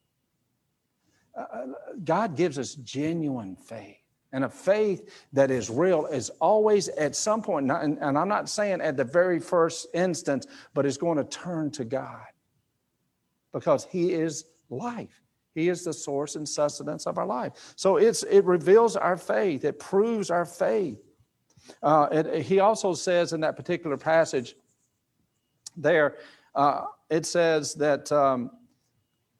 Uh, 1.35 1.41
uh, 1.41 1.65
God 2.03 2.35
gives 2.35 2.59
us 2.59 2.75
genuine 2.75 3.55
faith. 3.55 3.97
And 4.33 4.45
a 4.45 4.49
faith 4.49 5.25
that 5.33 5.51
is 5.51 5.69
real 5.69 6.05
is 6.05 6.29
always 6.39 6.87
at 6.89 7.15
some 7.15 7.41
point, 7.41 7.69
and, 7.69 7.97
and 7.99 8.17
I'm 8.17 8.29
not 8.29 8.47
saying 8.47 8.79
at 8.79 8.95
the 8.95 9.03
very 9.03 9.39
first 9.39 9.87
instance, 9.93 10.47
but 10.73 10.85
is 10.85 10.97
going 10.97 11.17
to 11.17 11.25
turn 11.25 11.69
to 11.71 11.83
God 11.83 12.27
because 13.51 13.83
He 13.83 14.13
is 14.13 14.45
life. 14.69 15.21
He 15.53 15.69
is 15.69 15.83
the 15.83 15.93
source 15.93 16.35
and 16.35 16.47
sustenance 16.47 17.05
of 17.05 17.17
our 17.17 17.25
life. 17.25 17.73
So 17.75 17.97
it's, 17.97 18.23
it 18.23 18.45
reveals 18.45 18.95
our 18.95 19.17
faith, 19.17 19.65
it 19.65 19.79
proves 19.79 20.31
our 20.31 20.45
faith. 20.45 20.97
Uh, 21.83 22.07
it, 22.11 22.43
he 22.43 22.59
also 22.59 22.93
says 22.93 23.33
in 23.33 23.41
that 23.41 23.55
particular 23.55 23.97
passage 23.97 24.55
there 25.77 26.17
uh, 26.55 26.85
it 27.09 27.25
says 27.25 27.73
that 27.75 28.11
um, 28.11 28.51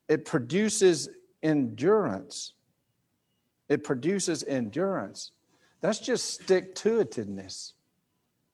it 0.08 0.24
produces 0.24 1.08
endurance. 1.42 2.54
It 3.68 3.84
produces 3.84 4.44
endurance. 4.44 5.32
That's 5.80 5.98
just 5.98 6.42
stick 6.42 6.74
to 6.76 7.04
itiveness. 7.04 7.72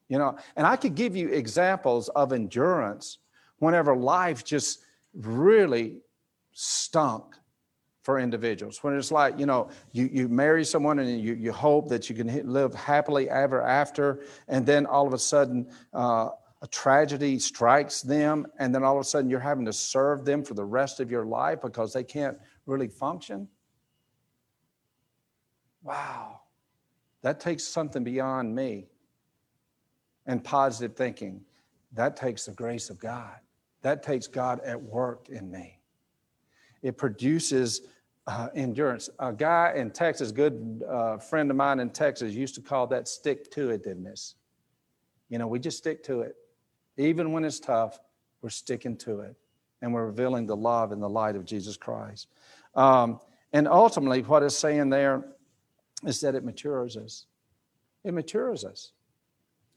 You 0.07 0.17
know, 0.17 0.37
and 0.55 0.65
I 0.65 0.75
could 0.75 0.95
give 0.95 1.15
you 1.15 1.29
examples 1.29 2.09
of 2.09 2.33
endurance 2.33 3.19
whenever 3.59 3.95
life 3.95 4.43
just 4.43 4.79
really 5.13 5.97
stunk 6.53 7.35
for 8.09 8.17
individuals. 8.17 8.83
When 8.83 8.97
it's 8.97 9.11
like, 9.11 9.37
you 9.37 9.45
know, 9.45 9.69
you, 9.91 10.09
you 10.11 10.27
marry 10.27 10.65
someone 10.65 10.97
and 10.97 11.21
you, 11.21 11.35
you 11.35 11.51
hope 11.51 11.89
that 11.89 12.09
you 12.09 12.15
can 12.15 12.51
live 12.51 12.73
happily 12.73 13.29
ever 13.29 13.61
after, 13.61 14.21
and 14.47 14.65
then 14.65 14.87
all 14.87 15.05
of 15.05 15.13
a 15.13 15.19
sudden, 15.19 15.67
uh, 15.93 16.29
a 16.63 16.67
tragedy 16.71 17.37
strikes 17.37 18.01
them, 18.01 18.47
and 18.57 18.73
then 18.73 18.83
all 18.83 18.95
of 18.95 19.01
a 19.01 19.03
sudden 19.03 19.29
you're 19.29 19.39
having 19.39 19.63
to 19.65 19.71
serve 19.71 20.25
them 20.25 20.43
for 20.43 20.55
the 20.55 20.65
rest 20.65 20.99
of 20.99 21.11
your 21.11 21.23
life 21.23 21.61
because 21.61 21.93
they 21.93 22.03
can't 22.03 22.35
really 22.65 22.87
function? 22.87 23.47
Wow, 25.83 26.39
that 27.21 27.39
takes 27.39 27.63
something 27.63 28.03
beyond 28.03 28.55
me 28.55 28.87
and 30.25 30.43
positive 30.43 30.97
thinking. 30.97 31.41
that 31.93 32.15
takes 32.15 32.47
the 32.47 32.53
grace 32.53 32.89
of 32.89 32.97
God. 32.99 33.37
That 33.83 34.01
takes 34.01 34.25
God 34.25 34.61
at 34.61 34.81
work 34.81 35.29
in 35.29 35.51
me. 35.51 35.79
It 36.81 36.97
produces 36.97 37.81
uh, 38.29 38.47
endurance. 38.53 39.09
A 39.17 39.33
guy 39.33 39.73
in 39.75 39.89
Texas, 39.89 40.31
good 40.31 40.83
uh, 40.87 41.17
friend 41.17 41.49
of 41.49 41.57
mine 41.57 41.79
in 41.79 41.89
Texas, 41.89 42.33
used 42.33 42.53
to 42.55 42.61
call 42.61 42.85
that 42.87 43.07
stick 43.07 43.49
to 43.51 43.69
itiveness. 43.69 44.35
You 45.29 45.39
know, 45.39 45.47
we 45.47 45.57
just 45.57 45.79
stick 45.79 46.03
to 46.03 46.21
it. 46.21 46.35
Even 46.97 47.31
when 47.31 47.43
it's 47.43 47.59
tough, 47.59 47.99
we're 48.41 48.49
sticking 48.49 48.97
to 48.97 49.21
it 49.21 49.35
and 49.81 49.91
we're 49.93 50.05
revealing 50.05 50.45
the 50.45 50.55
love 50.55 50.91
and 50.91 51.01
the 51.01 51.09
light 51.09 51.35
of 51.35 51.43
Jesus 51.43 51.75
Christ. 51.75 52.27
Um, 52.75 53.19
and 53.51 53.67
ultimately, 53.67 54.21
what 54.21 54.43
it's 54.43 54.55
saying 54.55 54.89
there 54.89 55.25
is 56.05 56.21
that 56.21 56.35
it 56.35 56.43
matures 56.43 56.97
us. 56.97 57.25
It 58.03 58.13
matures 58.13 58.63
us. 58.63 58.91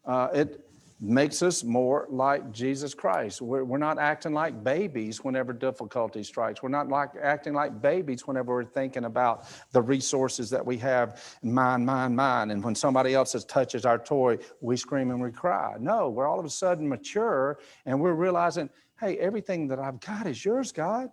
Uh, 0.05 0.29
it 0.35 0.61
makes 1.05 1.43
us 1.43 1.65
more 1.65 2.07
like 2.11 2.53
Jesus 2.53 2.95
Christ. 2.95 3.43
We're, 3.43 3.65
we're 3.65 3.77
not 3.77 3.99
acting 3.99 4.33
like 4.33 4.63
babies 4.63 5.25
whenever 5.25 5.53
difficulty 5.53 6.23
strikes. 6.23 6.63
We're 6.63 6.69
not 6.69 6.89
like 6.89 7.11
acting 7.21 7.55
like 7.55 7.83
babies 7.83 8.25
whenever 8.25 8.55
we're 8.55 8.65
thinking 8.65 9.05
about 9.05 9.47
the 9.73 9.83
resources 9.83 10.49
that 10.51 10.65
we 10.65 10.79
have, 10.79 11.21
mine, 11.43 11.85
mine, 11.85 12.15
mine. 12.15 12.53
And 12.53 12.63
when 12.63 12.77
somebody 12.77 13.15
else 13.15 13.33
touches 13.45 13.85
our 13.85 13.99
toy, 13.99 14.39
we 14.61 14.77
scream 14.77 15.11
and 15.11 15.21
we 15.21 15.33
cry. 15.33 15.75
No, 15.81 16.09
we're 16.09 16.29
all 16.29 16.39
of 16.39 16.47
a 16.47 16.51
sudden 16.51 16.89
mature 16.89 17.59
and 17.85 18.01
we're 18.01 18.15
realizing, 18.15 18.71
hey, 19.01 19.19
everything 19.19 19.67
that 19.69 19.81
I've 19.81 19.99
got 19.99 20.29
is 20.29 20.45
yours, 20.45 20.71
God. 20.71 21.09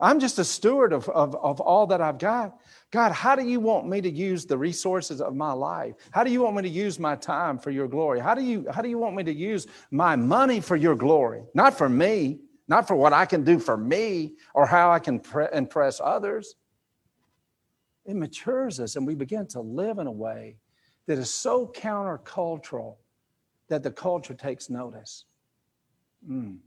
I'm 0.00 0.18
just 0.18 0.38
a 0.38 0.44
steward 0.44 0.92
of, 0.92 1.08
of, 1.08 1.34
of 1.36 1.60
all 1.60 1.86
that 1.86 2.00
I've 2.00 2.18
got. 2.18 2.58
God, 2.90 3.12
how 3.12 3.36
do 3.36 3.46
you 3.46 3.60
want 3.60 3.88
me 3.88 4.00
to 4.00 4.10
use 4.10 4.44
the 4.44 4.58
resources 4.58 5.20
of 5.20 5.34
my 5.34 5.52
life? 5.52 5.94
How 6.10 6.24
do 6.24 6.30
you 6.30 6.42
want 6.42 6.56
me 6.56 6.62
to 6.62 6.68
use 6.68 6.98
my 6.98 7.16
time 7.16 7.58
for 7.58 7.70
your 7.70 7.88
glory? 7.88 8.20
How 8.20 8.34
do 8.34 8.42
you, 8.42 8.66
how 8.72 8.82
do 8.82 8.88
you 8.88 8.98
want 8.98 9.14
me 9.14 9.22
to 9.24 9.32
use 9.32 9.66
my 9.90 10.16
money 10.16 10.60
for 10.60 10.76
your 10.76 10.96
glory? 10.96 11.42
Not 11.54 11.78
for 11.78 11.88
me, 11.88 12.40
not 12.66 12.88
for 12.88 12.96
what 12.96 13.12
I 13.12 13.24
can 13.24 13.44
do 13.44 13.58
for 13.58 13.76
me 13.76 14.34
or 14.52 14.66
how 14.66 14.90
I 14.90 14.98
can 14.98 15.20
pre- 15.20 15.48
impress 15.52 16.00
others. 16.02 16.54
It 18.04 18.16
matures 18.16 18.80
us 18.80 18.96
and 18.96 19.06
we 19.06 19.14
begin 19.14 19.46
to 19.48 19.60
live 19.60 19.98
in 19.98 20.06
a 20.06 20.12
way 20.12 20.56
that 21.06 21.18
is 21.18 21.32
so 21.32 21.66
countercultural 21.66 22.96
that 23.68 23.82
the 23.82 23.90
culture 23.90 24.34
takes 24.34 24.68
notice. 24.68 25.24
Mm. 26.28 26.58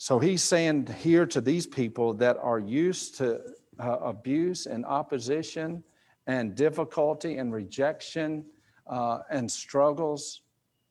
So 0.00 0.20
he's 0.20 0.44
saying 0.44 0.86
here 1.00 1.26
to 1.26 1.40
these 1.40 1.66
people 1.66 2.14
that 2.14 2.36
are 2.40 2.60
used 2.60 3.16
to 3.18 3.40
uh, 3.80 3.98
abuse 4.00 4.66
and 4.66 4.86
opposition 4.86 5.82
and 6.28 6.54
difficulty 6.54 7.38
and 7.38 7.52
rejection 7.52 8.44
uh, 8.86 9.18
and 9.28 9.50
struggles, 9.50 10.42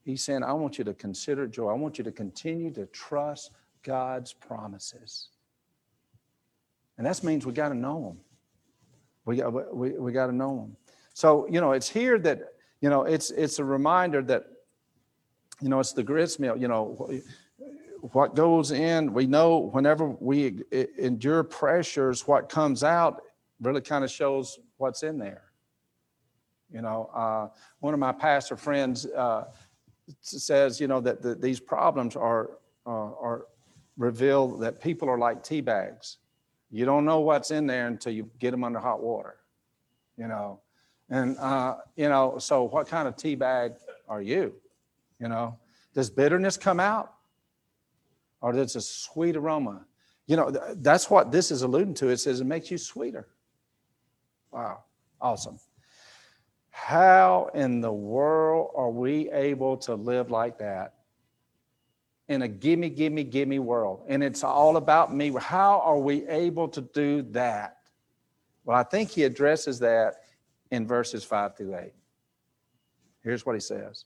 he's 0.03 0.25
saying, 0.25 0.43
I 0.43 0.51
want 0.51 0.77
you 0.77 0.83
to 0.83 0.93
consider 0.93 1.47
joy. 1.47 1.69
I 1.69 1.75
want 1.75 1.97
you 1.97 2.03
to 2.03 2.11
continue 2.11 2.69
to 2.73 2.85
trust 2.87 3.51
God's 3.81 4.33
promises. 4.33 5.29
And 6.97 7.07
that 7.07 7.23
means 7.23 7.45
we 7.45 7.53
got 7.53 7.69
to 7.69 7.75
know 7.75 8.09
them. 8.09 8.19
We, 9.23 9.41
we, 9.71 9.91
we 9.99 10.11
got 10.11 10.27
to 10.27 10.35
know 10.35 10.57
them. 10.57 10.75
So, 11.13 11.47
you 11.49 11.61
know, 11.61 11.71
it's 11.71 11.87
here 11.87 12.19
that, 12.19 12.41
you 12.81 12.89
know, 12.89 13.03
it's, 13.03 13.31
it's 13.31 13.59
a 13.59 13.63
reminder 13.63 14.21
that, 14.23 14.47
you 15.61 15.69
know, 15.69 15.79
it's 15.79 15.93
the 15.93 16.03
grist 16.03 16.41
mill, 16.41 16.57
you 16.57 16.67
know, 16.67 17.09
what 18.01 18.36
goes 18.36 18.71
in, 18.71 19.13
we 19.13 19.27
know 19.27 19.57
whenever 19.57 20.07
we 20.07 20.63
endure 20.97 21.43
pressures, 21.43 22.27
what 22.27 22.49
comes 22.49 22.83
out 22.83 23.21
really 23.62 23.81
kind 23.81 24.03
of 24.03 24.12
shows 24.12 24.60
what's 24.77 25.03
in 25.03 25.17
there. 25.17 25.43
You 26.71 26.81
know, 26.81 27.10
uh, 27.13 27.47
one 27.79 27.93
of 27.93 27.99
my 27.99 28.12
pastor 28.12 28.57
friends 28.57 29.05
uh, 29.05 29.45
says, 30.21 30.79
you 30.79 30.88
know, 30.88 30.99
that 31.01 31.21
the, 31.21 31.36
these 31.36 31.60
problems 31.60 32.15
are, 32.15 32.51
uh, 32.86 32.89
are 32.89 33.45
reveal 33.97 34.57
that 34.57 34.81
people 34.81 35.10
are 35.10 35.17
like 35.17 35.43
tea 35.43 35.62
bags. 35.62 36.17
You 36.69 36.86
don't 36.86 37.05
know 37.05 37.21
what's 37.21 37.51
in 37.51 37.65
there 37.65 37.88
until 37.88 38.12
you 38.12 38.29
get 38.39 38.51
them 38.51 38.63
under 38.63 38.79
hot 38.79 39.01
water, 39.01 39.38
you 40.17 40.27
know. 40.27 40.60
And, 41.10 41.38
uh, 41.38 41.77
you 41.95 42.10
know, 42.10 42.38
so 42.38 42.63
what 42.63 42.88
kind 42.88 43.07
of 43.07 43.15
tea 43.15 43.36
bag 43.36 43.73
are 44.10 44.21
you? 44.21 44.53
You 45.19 45.29
know, 45.29 45.57
does 45.93 46.10
bitterness 46.10 46.57
come 46.57 46.81
out? 46.81 47.13
Or 48.41 48.54
there's 48.54 48.76
a 48.76 48.82
sweet 48.82 49.36
aroma. 49.36 49.86
You 50.26 50.36
know, 50.36 50.52
that's 50.78 51.10
what 51.10 51.32
this 51.32 51.52
is 51.52 51.62
alluding 51.62 51.93
to. 51.95 52.10
It 52.10 52.17
says 52.17 52.41
it 52.41 52.45
makes 52.45 52.69
you 52.69 52.78
sweeter. 52.78 53.28
Wow, 54.52 54.84
awesome. 55.21 55.60
How 56.69 57.50
in 57.54 57.82
the 57.82 57.91
world 57.91 58.71
are 58.76 58.89
we 58.89 59.32
able 59.32 59.78
to 59.78 59.95
live 59.95 60.30
like 60.30 60.60
that 60.60 60.93
in 62.28 62.43
a 62.43 62.47
gimme, 62.47 62.89
gimme, 62.89 63.23
gimme 63.23 63.60
world? 63.60 64.04
And 64.08 64.23
it's 64.23 64.43
all 64.43 64.78
about 64.78 65.13
me. 65.13 65.34
How 65.39 65.80
are 65.80 65.97
we 65.97 66.28
able 66.28 66.67
to 66.69 66.82
do 66.82 67.23
that? 67.32 67.78
Well, 68.63 68.78
I 68.78 68.84
think 68.84 69.10
he 69.10 69.23
addresses 69.23 69.80
that 69.80 70.15
in 70.71 70.86
verses 70.86 71.23
five 71.23 71.56
through 71.56 71.76
eight. 71.78 71.93
Here's 73.23 73.45
what 73.45 73.56
he 73.56 73.62
says. 73.62 74.06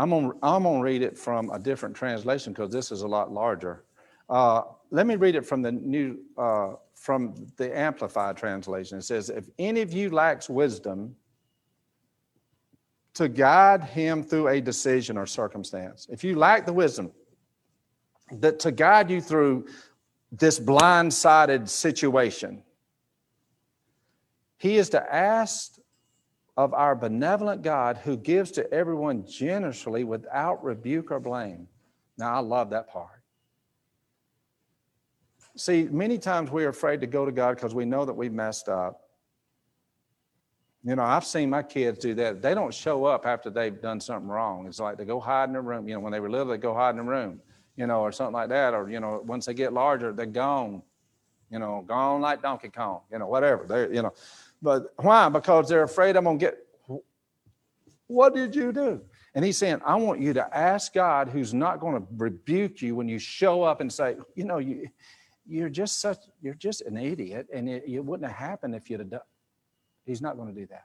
I'm 0.00 0.08
gonna, 0.08 0.30
I'm 0.42 0.62
gonna 0.62 0.80
read 0.80 1.02
it 1.02 1.18
from 1.18 1.50
a 1.50 1.58
different 1.58 1.94
translation 1.94 2.54
because 2.54 2.72
this 2.72 2.90
is 2.90 3.02
a 3.02 3.06
lot 3.06 3.30
larger. 3.30 3.84
Uh, 4.30 4.62
let 4.90 5.06
me 5.06 5.16
read 5.16 5.34
it 5.34 5.44
from 5.44 5.60
the 5.60 5.72
new, 5.72 6.18
uh, 6.38 6.72
from 6.94 7.34
the 7.58 7.76
Amplified 7.76 8.38
translation. 8.38 8.96
It 8.96 9.02
says, 9.02 9.28
If 9.28 9.50
any 9.58 9.82
of 9.82 9.92
you 9.92 10.08
lacks 10.08 10.48
wisdom, 10.48 11.14
to 13.12 13.28
guide 13.28 13.84
him 13.84 14.22
through 14.22 14.48
a 14.48 14.58
decision 14.62 15.18
or 15.18 15.26
circumstance. 15.26 16.06
If 16.08 16.24
you 16.24 16.38
lack 16.38 16.64
the 16.64 16.72
wisdom 16.72 17.10
that 18.32 18.58
to 18.60 18.72
guide 18.72 19.10
you 19.10 19.20
through 19.20 19.66
this 20.32 20.58
blindsided 20.58 21.68
situation, 21.68 22.62
he 24.56 24.78
is 24.78 24.88
to 24.90 25.14
ask 25.14 25.76
of 26.60 26.74
our 26.74 26.94
benevolent 26.94 27.62
God 27.62 27.96
who 27.96 28.18
gives 28.18 28.50
to 28.50 28.70
everyone 28.70 29.26
generously 29.26 30.04
without 30.04 30.62
rebuke 30.62 31.10
or 31.10 31.18
blame. 31.18 31.66
Now, 32.18 32.34
I 32.34 32.40
love 32.40 32.68
that 32.70 32.92
part. 32.92 33.22
See, 35.56 35.84
many 35.90 36.18
times 36.18 36.50
we're 36.50 36.68
afraid 36.68 37.00
to 37.00 37.06
go 37.06 37.24
to 37.24 37.32
God 37.32 37.54
because 37.54 37.74
we 37.74 37.86
know 37.86 38.04
that 38.04 38.12
we've 38.12 38.32
messed 38.32 38.68
up. 38.68 39.00
You 40.84 40.96
know, 40.96 41.02
I've 41.02 41.24
seen 41.24 41.48
my 41.48 41.62
kids 41.62 41.98
do 41.98 42.12
that. 42.16 42.42
They 42.42 42.52
don't 42.52 42.74
show 42.74 43.06
up 43.06 43.24
after 43.24 43.48
they've 43.48 43.80
done 43.80 43.98
something 43.98 44.28
wrong. 44.28 44.66
It's 44.66 44.80
like 44.80 44.98
they 44.98 45.06
go 45.06 45.18
hide 45.18 45.48
in 45.48 45.56
a 45.56 45.62
room. 45.62 45.88
You 45.88 45.94
know, 45.94 46.00
when 46.00 46.12
they 46.12 46.20
were 46.20 46.30
little, 46.30 46.48
they 46.48 46.58
go 46.58 46.74
hide 46.74 46.94
in 46.94 47.00
a 47.00 47.04
room, 47.04 47.40
you 47.76 47.86
know, 47.86 48.02
or 48.02 48.12
something 48.12 48.34
like 48.34 48.50
that. 48.50 48.74
Or, 48.74 48.90
you 48.90 49.00
know, 49.00 49.22
once 49.24 49.46
they 49.46 49.54
get 49.54 49.72
larger, 49.72 50.12
they're 50.12 50.26
gone, 50.26 50.82
you 51.50 51.58
know, 51.58 51.82
gone 51.86 52.20
like 52.20 52.42
Donkey 52.42 52.68
Kong, 52.68 53.00
you 53.10 53.18
know, 53.18 53.28
whatever. 53.28 53.64
They're, 53.66 53.92
you 53.92 54.02
know, 54.02 54.12
but 54.62 54.92
why? 54.96 55.28
Because 55.28 55.68
they're 55.68 55.82
afraid 55.82 56.16
I'm 56.16 56.24
going 56.24 56.38
to 56.38 56.44
get, 56.44 56.58
what 58.06 58.34
did 58.34 58.54
you 58.54 58.72
do? 58.72 59.00
And 59.34 59.44
he's 59.44 59.56
saying, 59.56 59.80
I 59.84 59.94
want 59.96 60.20
you 60.20 60.32
to 60.34 60.56
ask 60.56 60.92
God 60.92 61.28
who's 61.28 61.54
not 61.54 61.80
going 61.80 62.00
to 62.00 62.06
rebuke 62.16 62.82
you 62.82 62.96
when 62.96 63.08
you 63.08 63.18
show 63.18 63.62
up 63.62 63.80
and 63.80 63.92
say, 63.92 64.16
you 64.34 64.44
know, 64.44 64.58
you, 64.58 64.88
you're 65.46 65.68
just 65.68 66.00
such, 66.00 66.18
you're 66.42 66.54
just 66.54 66.80
an 66.82 66.96
idiot 66.96 67.46
and 67.52 67.68
it, 67.68 67.84
it 67.86 68.04
wouldn't 68.04 68.28
have 68.28 68.38
happened 68.38 68.74
if 68.74 68.90
you'd 68.90 69.00
have 69.00 69.10
done. 69.10 69.20
He's 70.04 70.20
not 70.20 70.36
going 70.36 70.52
to 70.52 70.60
do 70.60 70.66
that. 70.66 70.84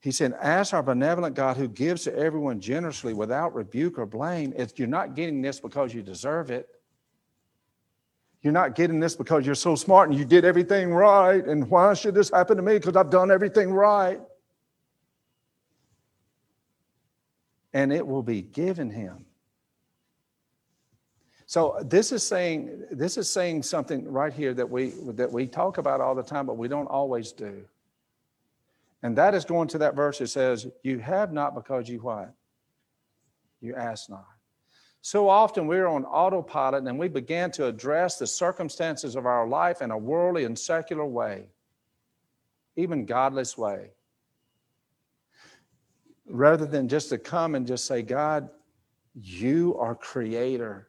He 0.00 0.12
said, 0.12 0.34
Ask 0.40 0.72
our 0.72 0.84
benevolent 0.84 1.34
God 1.34 1.56
who 1.56 1.66
gives 1.66 2.04
to 2.04 2.16
everyone 2.16 2.60
generously 2.60 3.12
without 3.12 3.54
rebuke 3.54 3.98
or 3.98 4.06
blame. 4.06 4.54
If 4.56 4.78
you're 4.78 4.86
not 4.86 5.16
getting 5.16 5.42
this 5.42 5.58
because 5.58 5.92
you 5.92 6.00
deserve 6.00 6.50
it, 6.50 6.68
you're 8.42 8.52
not 8.52 8.74
getting 8.74 9.00
this 9.00 9.16
because 9.16 9.44
you're 9.44 9.54
so 9.54 9.74
smart 9.74 10.08
and 10.08 10.18
you 10.18 10.24
did 10.24 10.44
everything 10.44 10.92
right. 10.92 11.44
And 11.44 11.68
why 11.68 11.94
should 11.94 12.14
this 12.14 12.30
happen 12.30 12.56
to 12.56 12.62
me? 12.62 12.74
Because 12.74 12.96
I've 12.96 13.10
done 13.10 13.30
everything 13.30 13.72
right. 13.72 14.20
And 17.72 17.92
it 17.92 18.06
will 18.06 18.22
be 18.22 18.42
given 18.42 18.90
him. 18.90 19.24
So 21.46 21.78
this 21.84 22.10
is 22.10 22.26
saying 22.26 22.84
this 22.90 23.16
is 23.16 23.30
saying 23.30 23.62
something 23.62 24.10
right 24.10 24.32
here 24.32 24.52
that 24.54 24.68
we 24.68 24.94
that 25.12 25.30
we 25.30 25.46
talk 25.46 25.78
about 25.78 26.00
all 26.00 26.14
the 26.14 26.22
time, 26.22 26.46
but 26.46 26.56
we 26.56 26.66
don't 26.66 26.86
always 26.86 27.32
do. 27.32 27.64
And 29.02 29.16
that 29.16 29.34
is 29.34 29.44
going 29.44 29.68
to 29.68 29.78
that 29.78 29.94
verse 29.94 30.18
that 30.18 30.28
says, 30.28 30.66
You 30.82 30.98
have 30.98 31.32
not 31.32 31.54
because 31.54 31.88
you 31.88 31.98
what? 31.98 32.32
You 33.60 33.76
ask 33.76 34.10
not. 34.10 34.26
So 35.06 35.28
often 35.28 35.68
we're 35.68 35.86
on 35.86 36.04
autopilot 36.04 36.82
and 36.82 36.98
we 36.98 37.06
begin 37.06 37.52
to 37.52 37.66
address 37.66 38.18
the 38.18 38.26
circumstances 38.26 39.14
of 39.14 39.24
our 39.24 39.46
life 39.46 39.80
in 39.80 39.92
a 39.92 39.96
worldly 39.96 40.42
and 40.42 40.58
secular 40.58 41.06
way, 41.06 41.46
even 42.74 43.06
godless 43.06 43.56
way. 43.56 43.90
Rather 46.28 46.66
than 46.66 46.88
just 46.88 47.10
to 47.10 47.18
come 47.18 47.54
and 47.54 47.68
just 47.68 47.86
say, 47.86 48.02
God, 48.02 48.48
you 49.14 49.76
are 49.78 49.94
creator. 49.94 50.88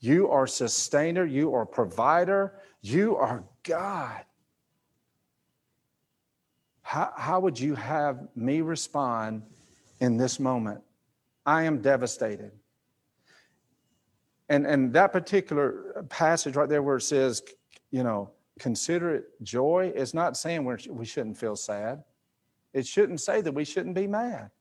You 0.00 0.28
are 0.28 0.46
sustainer. 0.46 1.24
You 1.24 1.54
are 1.54 1.64
provider. 1.64 2.60
You 2.82 3.16
are 3.16 3.42
God. 3.62 4.22
how, 6.82 7.10
how 7.16 7.40
would 7.40 7.58
you 7.58 7.74
have 7.74 8.28
me 8.36 8.60
respond 8.60 9.44
in 10.00 10.18
this 10.18 10.38
moment? 10.38 10.82
I 11.50 11.64
am 11.64 11.80
devastated. 11.80 12.52
And, 14.48 14.64
and 14.64 14.92
that 14.92 15.10
particular 15.10 16.04
passage 16.08 16.54
right 16.54 16.68
there 16.68 16.80
where 16.80 16.98
it 16.98 17.02
says, 17.02 17.42
you 17.90 18.04
know, 18.04 18.30
consider 18.60 19.16
it 19.16 19.42
joy, 19.42 19.92
it's 19.96 20.14
not 20.14 20.36
saying 20.36 20.62
we're, 20.64 20.78
we 20.88 21.04
shouldn't 21.04 21.36
feel 21.36 21.56
sad. 21.56 22.04
It 22.72 22.86
shouldn't 22.86 23.20
say 23.20 23.40
that 23.40 23.52
we 23.52 23.64
shouldn't 23.64 23.96
be 23.96 24.06
mad. 24.06 24.52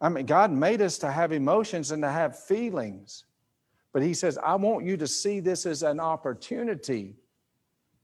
I 0.00 0.08
mean, 0.08 0.26
God 0.26 0.50
made 0.50 0.82
us 0.82 0.98
to 0.98 1.12
have 1.12 1.30
emotions 1.30 1.92
and 1.92 2.02
to 2.02 2.10
have 2.10 2.36
feelings. 2.36 3.24
But 3.92 4.02
He 4.02 4.14
says, 4.14 4.38
I 4.42 4.56
want 4.56 4.84
you 4.84 4.96
to 4.96 5.06
see 5.06 5.38
this 5.38 5.64
as 5.64 5.84
an 5.84 6.00
opportunity 6.00 7.14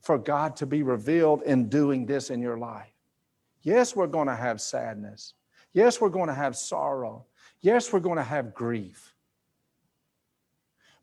for 0.00 0.16
God 0.16 0.54
to 0.56 0.66
be 0.66 0.84
revealed 0.84 1.42
in 1.42 1.68
doing 1.68 2.06
this 2.06 2.30
in 2.30 2.40
your 2.40 2.56
life. 2.56 2.94
Yes, 3.62 3.96
we're 3.96 4.06
going 4.06 4.28
to 4.28 4.36
have 4.36 4.60
sadness. 4.60 5.34
Yes, 5.72 6.00
we're 6.00 6.08
going 6.08 6.28
to 6.28 6.34
have 6.34 6.54
sorrow. 6.54 7.26
Yes, 7.62 7.92
we're 7.92 8.00
going 8.00 8.18
to 8.18 8.24
have 8.24 8.54
grief. 8.54 9.14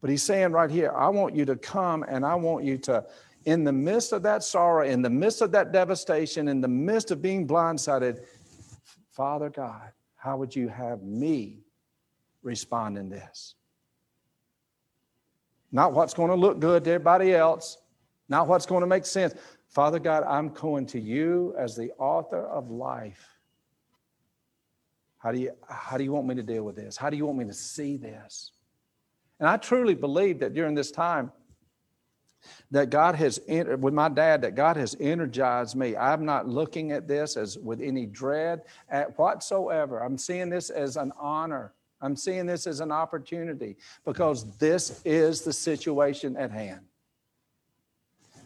But 0.01 0.09
he's 0.09 0.23
saying 0.23 0.51
right 0.51 0.69
here, 0.69 0.91
I 0.95 1.09
want 1.09 1.35
you 1.35 1.45
to 1.45 1.55
come 1.55 2.03
and 2.03 2.25
I 2.25 2.35
want 2.35 2.63
you 2.63 2.77
to, 2.79 3.05
in 3.45 3.63
the 3.63 3.71
midst 3.71 4.13
of 4.13 4.23
that 4.23 4.43
sorrow, 4.43 4.85
in 4.85 5.01
the 5.01 5.09
midst 5.09 5.41
of 5.41 5.51
that 5.51 5.71
devastation, 5.71 6.47
in 6.47 6.61
the 6.61 6.67
midst 6.67 7.11
of 7.11 7.21
being 7.21 7.47
blindsided, 7.47 8.23
Father 9.11 9.49
God, 9.49 9.91
how 10.15 10.37
would 10.37 10.55
you 10.55 10.67
have 10.67 11.01
me 11.01 11.63
respond 12.43 12.97
in 12.97 13.09
this? 13.09 13.55
Not 15.71 15.93
what's 15.93 16.13
going 16.13 16.29
to 16.29 16.35
look 16.35 16.59
good 16.59 16.83
to 16.85 16.91
everybody 16.91 17.33
else, 17.33 17.77
not 18.27 18.47
what's 18.47 18.65
going 18.65 18.81
to 18.81 18.87
make 18.87 19.05
sense. 19.05 19.33
Father 19.67 19.99
God, 19.99 20.23
I'm 20.23 20.49
going 20.49 20.85
to 20.87 20.99
you 20.99 21.53
as 21.57 21.75
the 21.75 21.91
author 21.99 22.45
of 22.47 22.69
life. 22.69 23.38
How 25.19 25.31
do 25.31 25.39
you, 25.39 25.51
how 25.69 25.97
do 25.97 26.03
you 26.03 26.11
want 26.11 26.27
me 26.27 26.35
to 26.35 26.43
deal 26.43 26.63
with 26.63 26.75
this? 26.75 26.97
How 26.97 27.09
do 27.09 27.17
you 27.17 27.25
want 27.25 27.37
me 27.37 27.45
to 27.45 27.53
see 27.53 27.97
this? 27.97 28.51
And 29.39 29.47
I 29.47 29.57
truly 29.57 29.93
believe 29.93 30.39
that 30.39 30.53
during 30.53 30.75
this 30.75 30.91
time, 30.91 31.31
that 32.71 32.89
God 32.89 33.15
has, 33.15 33.39
with 33.47 33.93
my 33.93 34.09
dad, 34.09 34.41
that 34.41 34.55
God 34.55 34.77
has 34.77 34.95
energized 34.99 35.75
me. 35.75 35.95
I'm 35.95 36.25
not 36.25 36.47
looking 36.47 36.91
at 36.91 37.07
this 37.07 37.35
as 37.35 37.57
with 37.57 37.81
any 37.81 38.05
dread 38.05 38.61
at 38.89 39.17
whatsoever. 39.17 39.99
I'm 39.99 40.17
seeing 40.17 40.49
this 40.49 40.69
as 40.69 40.95
an 40.95 41.11
honor. 41.19 41.73
I'm 42.01 42.15
seeing 42.15 42.45
this 42.45 42.65
as 42.65 42.79
an 42.79 42.91
opportunity 42.91 43.75
because 44.05 44.57
this 44.57 45.01
is 45.03 45.41
the 45.41 45.51
situation 45.51 46.37
at 46.37 46.51
hand. 46.51 46.81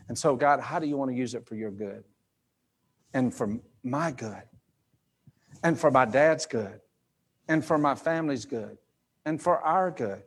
And 0.08 0.18
so, 0.18 0.36
God, 0.36 0.60
how 0.60 0.80
do 0.80 0.88
you 0.88 0.98
want 0.98 1.12
to 1.12 1.18
use 1.18 1.36
it 1.36 1.46
for 1.46 1.56
your 1.56 1.72
good? 1.72 2.04
And 3.14 3.34
for 3.34 3.60
my 3.84 4.12
good, 4.12 4.42
and 5.63 5.80
for 5.80 5.89
my 5.89 6.06
dad's 6.06 6.45
good, 6.45 6.82
and 7.47 7.63
for 7.63 7.78
my 7.78 7.95
family's 7.95 8.45
good, 8.45 8.78
and 9.26 9.41
for 9.41 9.60
our 9.60 9.89
good 9.91 10.23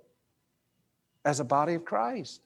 as 1.24 1.40
a 1.40 1.44
body 1.44 1.74
of 1.74 1.84
Christ. 1.84 2.40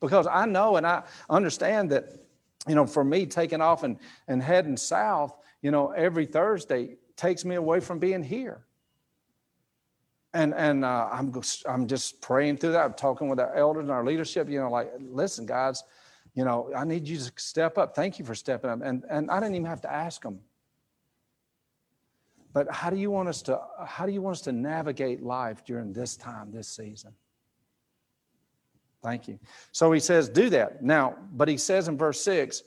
Because 0.00 0.26
I 0.26 0.46
know 0.46 0.76
and 0.76 0.86
I 0.86 1.02
understand 1.28 1.90
that, 1.90 2.24
you 2.66 2.74
know, 2.74 2.86
for 2.86 3.04
me 3.04 3.26
taking 3.26 3.60
off 3.60 3.82
and, 3.82 3.98
and 4.26 4.42
heading 4.42 4.76
south, 4.76 5.36
you 5.60 5.70
know, 5.70 5.90
every 5.90 6.24
Thursday 6.24 6.96
takes 7.16 7.44
me 7.44 7.54
away 7.54 7.80
from 7.80 7.98
being 7.98 8.22
here. 8.22 8.64
And 10.32 10.54
and 10.54 10.84
uh, 10.84 11.08
I'm 11.12 11.32
I'm 11.68 11.86
just 11.86 12.22
praying 12.22 12.58
through 12.58 12.72
that. 12.72 12.84
I'm 12.84 12.94
talking 12.94 13.28
with 13.28 13.40
our 13.40 13.54
elders 13.54 13.82
and 13.82 13.90
our 13.90 14.04
leadership. 14.04 14.48
You 14.48 14.60
know, 14.60 14.70
like, 14.70 14.92
listen, 15.00 15.44
guys, 15.44 15.82
you 16.34 16.44
know, 16.44 16.70
I 16.74 16.84
need 16.84 17.08
you 17.08 17.18
to 17.18 17.32
step 17.36 17.76
up. 17.78 17.96
Thank 17.96 18.18
you 18.20 18.24
for 18.24 18.36
stepping 18.36 18.70
up. 18.70 18.80
And 18.82 19.04
and 19.10 19.28
I 19.28 19.40
didn't 19.40 19.56
even 19.56 19.66
have 19.66 19.80
to 19.82 19.92
ask 19.92 20.22
them. 20.22 20.38
But 22.52 22.70
how 22.70 22.90
do 22.90 22.96
you 22.96 23.10
want 23.10 23.28
us 23.28 23.42
to 23.42 23.60
how 23.86 24.06
do 24.06 24.12
you 24.12 24.22
want 24.22 24.36
us 24.36 24.42
to 24.42 24.52
navigate 24.52 25.22
life 25.22 25.64
during 25.64 25.92
this 25.92 26.16
time, 26.16 26.50
this 26.52 26.68
season? 26.68 27.12
Thank 29.02 29.28
you. 29.28 29.38
So 29.72 29.92
he 29.92 30.00
says, 30.00 30.28
do 30.28 30.50
that. 30.50 30.82
Now, 30.82 31.16
but 31.32 31.48
he 31.48 31.56
says 31.56 31.88
in 31.88 31.96
verse 31.96 32.20
6, 32.20 32.62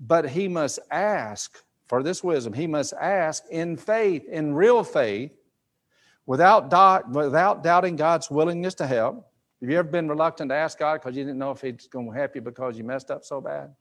but 0.00 0.28
he 0.28 0.48
must 0.48 0.78
ask 0.90 1.62
for 1.86 2.02
this 2.02 2.24
wisdom. 2.24 2.52
He 2.52 2.66
must 2.66 2.94
ask 2.94 3.44
in 3.50 3.76
faith, 3.76 4.26
in 4.28 4.54
real 4.54 4.82
faith, 4.82 5.32
without, 6.24 6.70
doubt, 6.70 7.10
without 7.10 7.62
doubting 7.62 7.96
God's 7.96 8.30
willingness 8.30 8.74
to 8.74 8.86
help. 8.86 9.30
Have 9.60 9.70
you 9.70 9.78
ever 9.78 9.88
been 9.88 10.08
reluctant 10.08 10.50
to 10.50 10.54
ask 10.54 10.78
God 10.78 11.00
because 11.00 11.16
you 11.16 11.24
didn't 11.24 11.38
know 11.38 11.50
if 11.50 11.60
He's 11.60 11.86
going 11.88 12.06
to 12.06 12.12
help 12.12 12.34
you 12.34 12.42
because 12.42 12.76
you 12.76 12.84
messed 12.84 13.10
up 13.10 13.24
so 13.24 13.40
bad? 13.40 13.74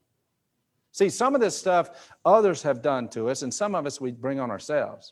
See, 0.91 1.09
some 1.09 1.35
of 1.35 1.41
this 1.41 1.57
stuff 1.57 2.11
others 2.23 2.61
have 2.63 2.81
done 2.81 3.09
to 3.09 3.29
us, 3.29 3.41
and 3.41 3.53
some 3.53 3.75
of 3.75 3.85
us 3.85 3.99
we 3.99 4.11
bring 4.11 4.39
on 4.39 4.49
ourselves. 4.51 5.11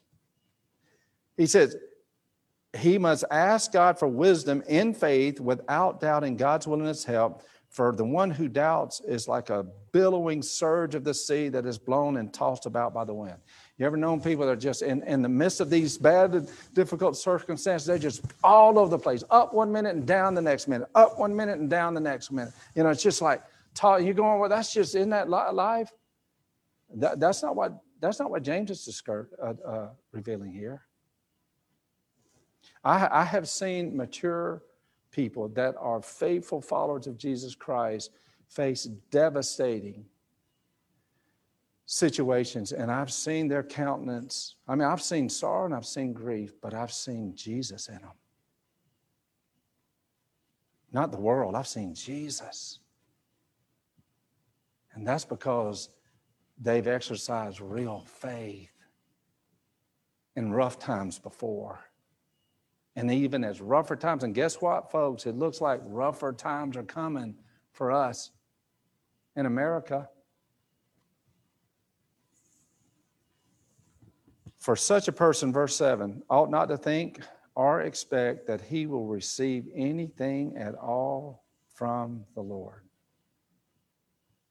He 1.38 1.46
says, 1.46 1.76
he 2.78 2.98
must 2.98 3.24
ask 3.30 3.72
God 3.72 4.00
for 4.00 4.08
wisdom 4.08 4.64
in 4.68 4.94
faith 4.94 5.40
without 5.40 6.00
doubting 6.00 6.38
God's 6.38 6.68
willingness 6.68 7.04
help. 7.04 7.44
For 7.70 7.92
the 7.96 8.06
one 8.06 8.30
who 8.30 8.48
doubts 8.48 9.02
is 9.02 9.28
like 9.28 9.50
a 9.50 9.66
billowing 9.92 10.44
surge 10.44 10.94
of 10.94 11.04
the 11.04 11.14
sea 11.14 11.50
that 11.50 11.66
is 11.66 11.80
blown 11.80 12.18
and 12.18 12.32
tossed 12.32 12.68
about 12.68 12.94
by 12.94 13.04
the 13.04 13.16
wind. 13.16 13.38
You 13.78 13.88
ever 13.88 13.98
known 13.98 14.22
people 14.22 14.46
that 14.46 14.52
are 14.52 14.56
just 14.56 14.84
in, 14.84 15.02
in 15.04 15.24
the 15.24 15.30
midst 15.30 15.60
of 15.60 15.72
these 15.72 15.98
bad, 15.98 16.48
difficult 16.74 17.18
circumstances, 17.18 17.88
they're 17.88 17.98
just 17.98 18.22
all 18.44 18.78
over 18.78 18.92
the 18.92 19.00
place, 19.00 19.24
up 19.32 19.56
one 19.56 19.72
minute 19.72 19.96
and 19.96 20.06
down 20.06 20.36
the 20.36 20.42
next 20.42 20.68
minute, 20.68 20.88
up 20.94 21.18
one 21.18 21.36
minute 21.36 21.60
and 21.60 21.68
down 21.68 21.96
the 21.96 22.00
next 22.00 22.32
minute. 22.32 22.54
You 22.76 22.84
know, 22.84 22.90
it's 22.90 23.02
just 23.02 23.24
like, 23.24 23.42
you're 23.82 24.14
going, 24.14 24.40
well, 24.40 24.50
that's 24.50 24.72
just, 24.72 24.94
in 24.94 25.10
that 25.10 25.28
life? 25.28 25.92
That, 26.96 27.20
that's, 27.20 27.42
not 27.42 27.56
what, 27.56 27.82
that's 28.00 28.20
not 28.20 28.30
what 28.30 28.44
James 28.44 28.70
is 28.70 29.02
uh, 29.10 29.54
uh, 29.68 29.90
revealing 30.12 30.52
here. 30.52 30.84
I, 32.84 33.08
I 33.22 33.24
have 33.24 33.48
seen 33.48 33.96
mature 33.96 34.64
people 35.12 35.48
that 35.50 35.76
are 35.80 36.02
faithful 36.02 36.62
followers 36.62 37.08
of 37.08 37.18
Jesus 37.18 37.56
Christ 37.56 38.12
face 38.48 38.86
devastating 39.12 40.06
situations, 41.86 42.72
and 42.72 42.92
I've 42.92 43.12
seen 43.12 43.48
their 43.48 43.64
countenance. 43.64 44.56
I 44.68 44.76
mean, 44.76 44.88
I've 44.88 45.02
seen 45.02 45.30
sorrow 45.30 45.66
and 45.66 45.76
I've 45.76 45.86
seen 45.86 46.14
grief, 46.14 46.54
but 46.62 46.74
I've 46.74 46.92
seen 46.92 47.36
Jesus 47.36 47.88
in 47.88 47.96
them. 47.96 48.12
Not 50.92 51.12
the 51.12 51.20
world, 51.20 51.56
I've 51.56 51.68
seen 51.68 51.94
Jesus. 51.94 52.80
And 54.94 55.08
that's 55.08 55.26
because 55.26 55.90
they've 56.62 56.88
exercised 56.88 57.60
real 57.62 58.06
faith 58.06 58.72
in 60.36 60.52
rough 60.52 60.80
times 60.80 61.18
before 61.18 61.80
and 62.96 63.12
even 63.12 63.44
as 63.44 63.62
rougher 63.62 63.96
times. 63.96 64.24
And 64.24 64.36
guess 64.36 64.62
what, 64.62 64.92
folks? 64.92 65.26
It 65.26 65.36
looks 65.36 65.62
like 65.62 65.82
rougher 65.84 66.34
times 66.34 66.78
are 66.78 66.84
coming 66.84 67.36
for 67.72 67.92
us 67.92 68.32
in 69.36 69.46
America. 69.46 70.10
For 74.60 74.76
such 74.76 75.08
a 75.08 75.12
person, 75.12 75.52
verse 75.52 75.76
7, 75.76 76.24
ought 76.30 76.50
not 76.50 76.70
to 76.70 76.78
think 76.78 77.20
or 77.56 77.82
expect 77.82 78.48
that 78.48 78.62
he 78.62 78.86
will 78.86 79.06
receive 79.06 79.68
anything 79.76 80.56
at 80.58 80.76
all 80.76 81.44
from 81.74 82.24
the 82.36 82.42
Lord. 82.42 82.84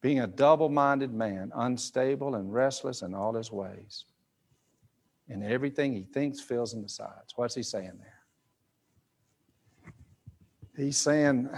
Being 0.00 0.20
a 0.20 0.26
double 0.26 0.68
minded 0.68 1.14
man, 1.14 1.52
unstable 1.54 2.34
and 2.34 2.52
restless 2.52 3.02
in 3.02 3.14
all 3.14 3.34
his 3.34 3.52
ways. 3.52 4.04
In 5.28 5.42
everything 5.44 5.92
he 5.92 6.02
thinks, 6.02 6.40
feels, 6.40 6.74
and 6.74 6.82
decides. 6.82 7.32
What's 7.36 7.54
he 7.54 7.62
saying 7.62 7.92
there? 7.98 8.21
He's 10.76 10.96
saying, 10.96 11.50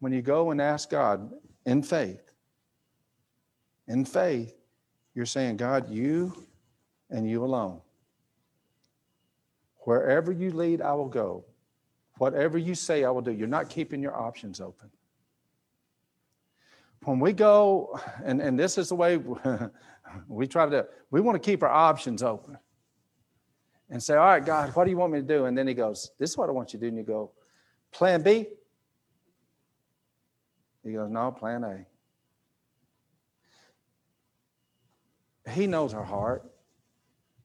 when 0.00 0.12
you 0.12 0.22
go 0.22 0.50
and 0.50 0.60
ask 0.60 0.90
God 0.90 1.32
in 1.64 1.82
faith, 1.82 2.22
in 3.88 4.04
faith, 4.04 4.54
you're 5.14 5.26
saying, 5.26 5.56
God, 5.56 5.88
you 5.88 6.46
and 7.10 7.28
you 7.28 7.44
alone. 7.44 7.80
Wherever 9.80 10.32
you 10.32 10.50
lead, 10.50 10.82
I 10.82 10.92
will 10.94 11.08
go. 11.08 11.44
Whatever 12.18 12.58
you 12.58 12.74
say, 12.74 13.04
I 13.04 13.10
will 13.10 13.20
do. 13.20 13.30
You're 13.30 13.46
not 13.46 13.68
keeping 13.68 14.02
your 14.02 14.16
options 14.16 14.60
open. 14.60 14.90
When 17.04 17.20
we 17.20 17.32
go, 17.32 18.00
and, 18.24 18.40
and 18.40 18.58
this 18.58 18.78
is 18.78 18.88
the 18.88 18.96
way 18.96 19.20
we 20.28 20.46
try 20.48 20.68
to, 20.68 20.86
we 21.10 21.20
want 21.20 21.40
to 21.40 21.50
keep 21.50 21.62
our 21.62 21.70
options 21.70 22.22
open 22.22 22.58
and 23.90 24.02
say, 24.02 24.16
All 24.16 24.26
right, 24.26 24.44
God, 24.44 24.74
what 24.74 24.84
do 24.84 24.90
you 24.90 24.96
want 24.96 25.12
me 25.12 25.20
to 25.20 25.26
do? 25.26 25.44
And 25.44 25.56
then 25.56 25.68
He 25.68 25.74
goes, 25.74 26.10
This 26.18 26.30
is 26.30 26.36
what 26.36 26.48
I 26.48 26.52
want 26.52 26.72
you 26.72 26.80
to 26.80 26.84
do. 26.84 26.88
And 26.88 26.96
you 26.96 27.04
go, 27.04 27.30
Plan 27.96 28.22
B? 28.22 28.46
He 30.84 30.92
goes, 30.92 31.10
No, 31.10 31.32
plan 31.32 31.64
A. 31.64 31.86
He 35.50 35.66
knows 35.66 35.94
our 35.94 36.04
heart. 36.04 36.44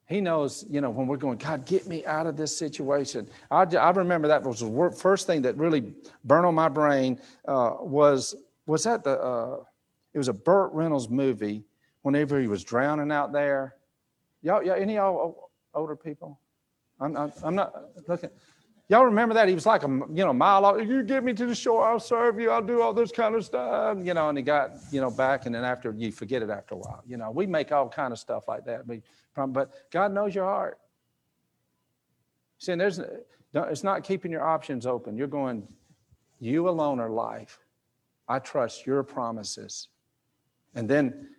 He 0.09 0.19
knows, 0.19 0.65
you 0.69 0.81
know, 0.81 0.89
when 0.89 1.07
we're 1.07 1.15
going, 1.15 1.37
God, 1.37 1.65
get 1.65 1.87
me 1.87 2.05
out 2.05 2.27
of 2.27 2.35
this 2.35 2.57
situation. 2.57 3.29
I, 3.49 3.61
I 3.63 3.91
remember 3.91 4.27
that 4.27 4.43
was 4.43 4.59
the 4.59 4.93
first 4.99 5.25
thing 5.25 5.41
that 5.43 5.55
really 5.55 5.93
burned 6.25 6.45
on 6.45 6.53
my 6.53 6.67
brain 6.67 7.21
uh, 7.47 7.75
was, 7.79 8.35
was 8.65 8.83
that 8.83 9.05
the, 9.05 9.21
uh, 9.21 9.63
it 10.13 10.17
was 10.17 10.27
a 10.27 10.33
Burt 10.33 10.73
Reynolds 10.73 11.07
movie 11.07 11.63
whenever 12.01 12.41
he 12.41 12.47
was 12.47 12.65
drowning 12.65 13.09
out 13.09 13.31
there. 13.31 13.75
Y'all, 14.41 14.61
y'all 14.61 14.75
any 14.75 14.95
y'all 14.95 15.49
older 15.73 15.95
people? 15.95 16.41
I'm, 16.99 17.15
I'm, 17.15 17.31
I'm 17.41 17.55
not 17.55 17.73
looking. 18.09 18.31
Y'all 18.91 19.05
remember 19.05 19.33
that? 19.33 19.47
He 19.47 19.55
was 19.55 19.65
like 19.65 19.83
a 19.83 19.87
you 19.87 20.25
know 20.25 20.33
mile 20.33 20.65
off. 20.65 20.85
You 20.85 21.01
get 21.01 21.23
me 21.23 21.31
to 21.31 21.45
the 21.45 21.55
shore, 21.55 21.87
I'll 21.87 21.97
serve 21.97 22.37
you. 22.41 22.51
I'll 22.51 22.61
do 22.61 22.81
all 22.81 22.93
this 22.93 23.09
kind 23.09 23.35
of 23.35 23.45
stuff. 23.45 23.97
You 24.03 24.13
know, 24.13 24.27
and 24.27 24.37
he 24.37 24.43
got 24.43 24.71
you 24.91 24.99
know 24.99 25.09
back, 25.09 25.45
and 25.45 25.55
then 25.55 25.63
after 25.63 25.95
you 25.97 26.11
forget 26.11 26.41
it 26.41 26.49
after 26.49 26.75
a 26.75 26.77
while. 26.77 27.01
You 27.07 27.15
know, 27.15 27.31
we 27.31 27.47
make 27.47 27.71
all 27.71 27.87
kind 27.87 28.11
of 28.11 28.19
stuff 28.19 28.49
like 28.49 28.65
that. 28.65 28.81
But 29.33 29.71
God 29.91 30.11
knows 30.11 30.35
your 30.35 30.43
heart. 30.43 30.77
See, 32.57 32.75
there's 32.75 32.99
it's 33.53 33.83
not 33.85 34.03
keeping 34.03 34.29
your 34.29 34.45
options 34.45 34.85
open. 34.85 35.15
You're 35.15 35.27
going, 35.27 35.65
you 36.41 36.67
alone 36.67 36.99
are 36.99 37.09
life. 37.09 37.59
I 38.27 38.39
trust 38.39 38.85
your 38.85 39.03
promises. 39.03 39.87
And 40.75 40.89
then, 40.89 41.29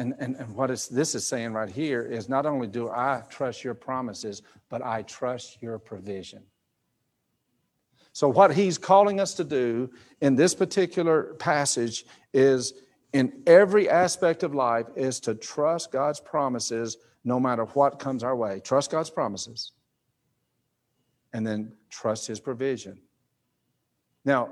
and, 0.00 0.12
and, 0.18 0.34
and 0.34 0.56
what 0.56 0.72
is, 0.72 0.88
this 0.88 1.14
is 1.14 1.24
saying 1.24 1.52
right 1.52 1.70
here 1.70 2.02
is 2.02 2.28
not 2.28 2.46
only 2.46 2.66
do 2.66 2.88
I 2.88 3.22
trust 3.30 3.62
your 3.62 3.74
promises, 3.74 4.42
but 4.68 4.82
I 4.82 5.02
trust 5.02 5.58
your 5.60 5.78
provision. 5.78 6.42
So, 8.16 8.30
what 8.30 8.54
he's 8.54 8.78
calling 8.78 9.20
us 9.20 9.34
to 9.34 9.44
do 9.44 9.90
in 10.22 10.36
this 10.36 10.54
particular 10.54 11.34
passage 11.34 12.06
is 12.32 12.72
in 13.12 13.42
every 13.46 13.90
aspect 13.90 14.42
of 14.42 14.54
life 14.54 14.86
is 14.96 15.20
to 15.20 15.34
trust 15.34 15.92
God's 15.92 16.18
promises 16.18 16.96
no 17.24 17.38
matter 17.38 17.66
what 17.66 17.98
comes 17.98 18.22
our 18.22 18.34
way. 18.34 18.60
Trust 18.60 18.90
God's 18.90 19.10
promises 19.10 19.72
and 21.34 21.46
then 21.46 21.74
trust 21.90 22.26
his 22.26 22.40
provision. 22.40 22.98
Now, 24.24 24.48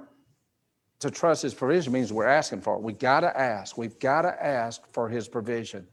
to 0.99 1.11
trust 1.11 1.41
his 1.41 1.55
provision 1.55 1.91
means 1.91 2.13
we're 2.13 2.27
asking 2.27 2.61
for 2.61 2.77
it. 2.77 2.83
We 2.83 2.93
got 2.93 3.21
to 3.21 3.35
ask. 3.35 3.79
We've 3.79 3.99
got 3.99 4.23
to 4.23 4.45
ask 4.45 4.87
for 4.93 5.09
his 5.09 5.27
provision. 5.27 5.89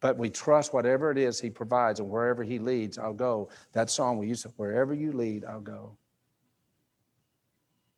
But 0.00 0.16
we 0.16 0.30
trust 0.30 0.72
whatever 0.72 1.10
it 1.10 1.18
is 1.18 1.38
he 1.38 1.50
provides 1.50 2.00
and 2.00 2.08
wherever 2.08 2.42
he 2.42 2.58
leads, 2.58 2.96
I'll 2.96 3.12
go. 3.12 3.50
That 3.72 3.90
song 3.90 4.16
we 4.16 4.26
used 4.26 4.44
to, 4.44 4.48
wherever 4.56 4.94
you 4.94 5.12
lead, 5.12 5.44
I'll 5.44 5.60
go. 5.60 5.98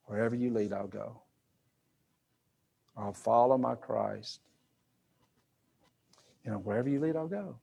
Wherever 0.06 0.34
you 0.34 0.50
lead, 0.50 0.72
I'll 0.72 0.86
go. 0.86 1.20
I'll 2.96 3.12
follow 3.12 3.58
my 3.58 3.74
Christ. 3.74 4.40
You 6.44 6.52
know, 6.52 6.58
wherever 6.58 6.88
you 6.88 7.00
lead, 7.00 7.16
I'll 7.16 7.26
go. 7.26 7.56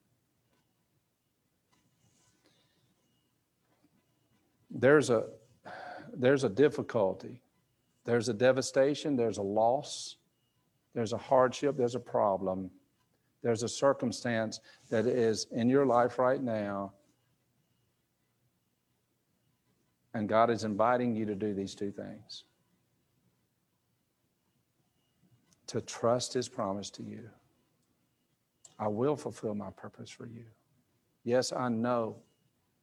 There's 4.70 5.10
a 5.10 5.26
there's 6.14 6.44
a 6.44 6.48
difficulty. 6.48 7.40
There's 8.04 8.28
a 8.28 8.34
devastation, 8.34 9.16
there's 9.16 9.38
a 9.38 9.42
loss, 9.42 10.16
there's 10.92 11.12
a 11.12 11.18
hardship, 11.18 11.76
there's 11.76 11.94
a 11.94 12.00
problem. 12.00 12.70
There's 13.42 13.62
a 13.62 13.68
circumstance 13.68 14.60
that 14.90 15.06
is 15.06 15.46
in 15.52 15.68
your 15.68 15.86
life 15.86 16.18
right 16.18 16.42
now 16.42 16.92
And 20.14 20.28
God 20.28 20.50
is 20.50 20.64
inviting 20.64 21.16
you 21.16 21.24
to 21.26 21.34
do 21.34 21.54
these 21.54 21.74
two 21.74 21.90
things 21.90 22.44
to 25.68 25.80
trust 25.80 26.34
His 26.34 26.50
promise 26.50 26.90
to 26.90 27.02
you. 27.02 27.30
I 28.78 28.88
will 28.88 29.16
fulfill 29.16 29.54
my 29.54 29.70
purpose 29.70 30.10
for 30.10 30.26
you. 30.26 30.44
Yes, 31.24 31.50
I 31.50 31.70
know, 31.70 32.16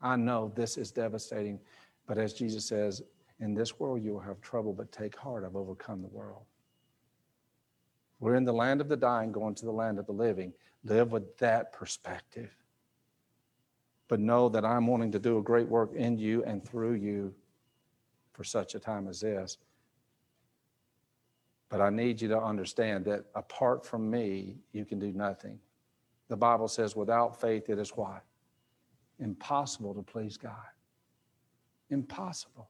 I 0.01 0.15
know 0.15 0.51
this 0.55 0.75
is 0.75 0.91
devastating, 0.91 1.59
but 2.07 2.17
as 2.17 2.33
Jesus 2.33 2.65
says, 2.65 3.03
in 3.39 3.53
this 3.53 3.79
world 3.79 4.01
you 4.01 4.13
will 4.13 4.19
have 4.21 4.41
trouble, 4.41 4.73
but 4.73 4.91
take 4.91 5.15
heart, 5.15 5.43
I've 5.45 5.55
overcome 5.55 6.01
the 6.01 6.07
world. 6.07 6.43
We're 8.19 8.35
in 8.35 8.43
the 8.43 8.53
land 8.53 8.81
of 8.81 8.89
the 8.89 8.97
dying, 8.97 9.31
going 9.31 9.55
to 9.55 9.65
the 9.65 9.71
land 9.71 9.99
of 9.99 10.05
the 10.05 10.11
living. 10.11 10.51
Live 10.83 11.11
with 11.11 11.37
that 11.37 11.71
perspective 11.71 12.49
but 14.09 14.19
know 14.19 14.49
that 14.49 14.65
I'm 14.65 14.87
wanting 14.87 15.11
to 15.13 15.19
do 15.19 15.37
a 15.37 15.41
great 15.41 15.69
work 15.69 15.93
in 15.93 16.17
you 16.17 16.43
and 16.43 16.65
through 16.67 16.95
you 16.95 17.33
for 18.33 18.43
such 18.43 18.75
a 18.75 18.79
time 18.79 19.07
as 19.07 19.21
this. 19.21 19.57
But 21.69 21.79
I 21.79 21.91
need 21.91 22.19
you 22.19 22.27
to 22.29 22.41
understand 22.41 23.05
that 23.05 23.25
apart 23.35 23.85
from 23.85 24.09
me, 24.09 24.57
you 24.73 24.83
can 24.83 24.99
do 24.99 25.11
nothing. 25.13 25.59
The 26.27 26.35
Bible 26.35 26.67
says, 26.67 26.95
without 26.95 27.39
faith, 27.39 27.69
it 27.69 27.77
is 27.77 27.91
what? 27.91 28.23
Impossible 29.19 29.93
to 29.93 30.01
please 30.01 30.37
God. 30.37 30.55
Impossible. 31.91 32.67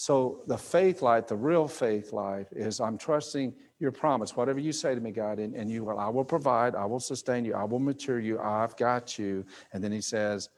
So 0.00 0.42
the 0.46 0.56
faith 0.56 1.02
life, 1.02 1.26
the 1.26 1.34
real 1.34 1.66
faith 1.66 2.12
life, 2.12 2.46
is 2.52 2.80
I'm 2.80 2.96
trusting 2.96 3.52
your 3.80 3.90
promise. 3.90 4.36
Whatever 4.36 4.60
you 4.60 4.70
say 4.70 4.94
to 4.94 5.00
me, 5.00 5.10
God, 5.10 5.40
and, 5.40 5.56
and 5.56 5.68
you 5.68 5.82
will, 5.82 5.98
I 5.98 6.08
will 6.08 6.24
provide, 6.24 6.76
I 6.76 6.84
will 6.84 7.00
sustain 7.00 7.44
you, 7.44 7.54
I 7.54 7.64
will 7.64 7.80
mature 7.80 8.20
you, 8.20 8.38
I've 8.38 8.76
got 8.76 9.18
you. 9.18 9.44
And 9.72 9.82
then 9.82 9.90
he 9.90 10.00
says, 10.00 10.50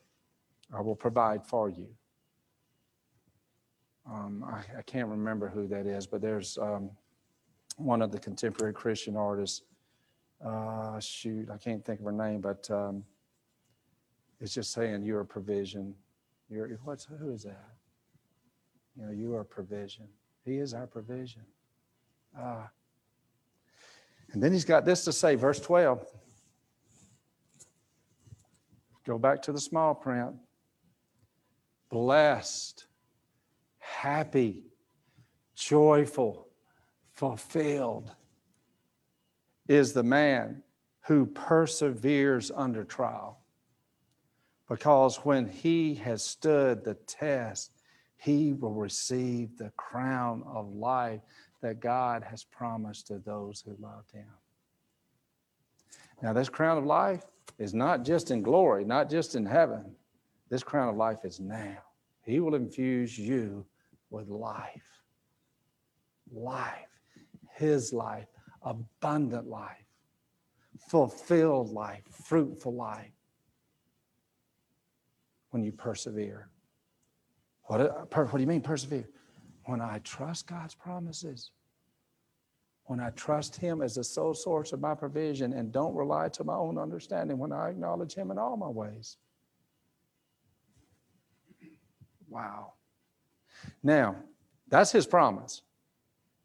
I 0.77 0.83
will 0.83 0.95
provide 0.95 1.47
for 1.47 1.71
you. 1.71 1.89
Um, 4.07 4.45
I, 4.47 4.59
I, 4.81 4.83
can't 4.83 5.09
remember 5.09 5.49
who 5.49 5.67
that 5.69 5.87
is, 5.87 6.07
but 6.07 6.21
there's 6.21 6.59
um, 6.59 6.91
one 7.79 8.03
of 8.03 8.13
the 8.13 8.19
contemporary 8.19 8.75
Christian 8.75 9.17
artists. 9.17 9.63
Uh, 10.45 11.01
shoot, 11.01 11.49
I 11.51 11.57
can't 11.57 11.83
think 11.83 12.01
of 12.01 12.05
her 12.05 12.13
name, 12.13 12.43
but 12.43 12.71
um, 12.71 13.05
it's 14.39 14.53
just 14.53 14.75
saying 14.75 15.03
you're 15.03 15.21
a 15.21 15.27
provision. 15.27 15.95
You're 16.51 16.79
what's 16.85 17.07
who 17.07 17.31
is 17.31 17.45
that? 17.45 17.70
You 18.97 19.07
know, 19.07 19.13
you 19.13 19.35
are 19.35 19.45
provision. 19.45 20.07
He 20.45 20.57
is 20.57 20.75
our 20.75 20.87
provision. 20.87 21.43
Ah. 22.39 22.71
And 24.33 24.43
then 24.43 24.53
he's 24.53 24.65
got 24.65 24.85
this 24.85 25.05
to 25.05 25.13
say, 25.13 25.35
verse 25.35 25.61
12. 25.61 26.05
Go 29.05 29.19
back 29.19 29.43
to 29.43 29.53
the 29.53 29.61
small 29.61 29.95
print. 29.95 30.35
Blessed, 31.91 32.87
happy, 33.79 34.63
joyful, 35.57 36.47
fulfilled 37.13 38.13
is 39.67 39.93
the 39.93 40.03
man 40.03 40.63
who 41.07 41.27
perseveres 41.27 42.51
under 42.55 42.85
trial. 42.85 43.41
Because 44.69 45.17
when 45.19 45.49
he 45.49 45.97
has 45.97 46.25
stood 46.25 46.85
the 46.85 46.95
test, 46.95 47.80
he 48.21 48.53
will 48.53 48.75
receive 48.75 49.57
the 49.57 49.71
crown 49.77 50.43
of 50.47 50.75
life 50.75 51.23
that 51.63 51.81
God 51.81 52.23
has 52.23 52.45
promised 52.45 53.07
to 53.07 53.19
those 53.19 53.63
who 53.63 53.75
love 53.81 54.05
him. 54.13 54.29
Now, 56.23 56.35
this 56.35 56.51
crown 56.51 56.77
of 56.77 56.85
life 56.85 57.25
is 57.59 57.73
not 57.73 58.05
just 58.05 58.31
in 58.31 58.43
glory, 58.43 58.85
not 58.85 59.09
just 59.09 59.37
in 59.37 59.47
heaven. 59.47 59.95
This 60.51 60.63
crown 60.63 60.91
of 60.91 60.97
life 60.97 61.25
is 61.25 61.41
now. 61.41 61.79
He 62.23 62.41
will 62.41 62.55
infuse 62.55 63.19
you 63.19 63.65
with 64.11 64.29
life. 64.29 65.01
Life. 66.31 66.89
His 67.55 67.91
life. 67.95 68.29
Abundant 68.63 69.47
life. 69.47 69.87
Fulfilled 70.91 71.71
life. 71.71 72.03
Fruitful 72.27 72.75
life. 72.75 73.13
When 75.51 75.65
you 75.65 75.73
persevere. 75.73 76.51
What, 77.71 78.13
what 78.13 78.33
do 78.33 78.41
you 78.41 78.49
mean 78.49 78.63
persevere? 78.63 79.09
When 79.67 79.81
I 79.81 80.01
trust 80.01 80.49
God's 80.49 80.75
promises, 80.75 81.53
when 82.87 82.99
I 82.99 83.11
trust 83.11 83.55
Him 83.55 83.81
as 83.81 83.95
the 83.95 84.03
sole 84.03 84.35
source 84.35 84.73
of 84.73 84.81
my 84.81 84.97
provision 84.97 85.53
and 85.53 85.71
don't 85.71 85.95
rely 85.95 86.31
to 86.31 86.43
my 86.43 86.57
own 86.57 86.79
understanding, 86.79 87.39
when 87.39 87.53
I 87.53 87.69
acknowledge 87.69 88.13
Him 88.13 88.33
in 88.33 88.39
all 88.39 88.57
my 88.57 88.67
ways. 88.67 89.19
Wow. 92.29 92.73
Now, 93.85 94.17
that's 94.67 94.91
His 94.91 95.07
promise. 95.07 95.63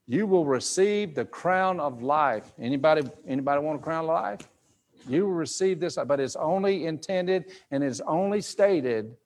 You 0.05 0.27
will 0.27 0.45
receive 0.45 1.15
the 1.15 1.25
crown 1.25 1.79
of 1.79 2.03
life. 2.03 2.53
Anybody, 2.59 3.01
anybody 3.27 3.61
want 3.61 3.79
a 3.79 3.83
crown 3.83 4.03
of 4.03 4.11
life? 4.11 4.47
You 5.09 5.25
will 5.25 5.33
receive 5.33 5.79
this, 5.79 5.97
but 6.07 6.19
it's 6.19 6.35
only 6.35 6.85
intended 6.85 7.45
and 7.71 7.83
it's 7.83 8.01
only 8.01 8.41
stated 8.41 9.17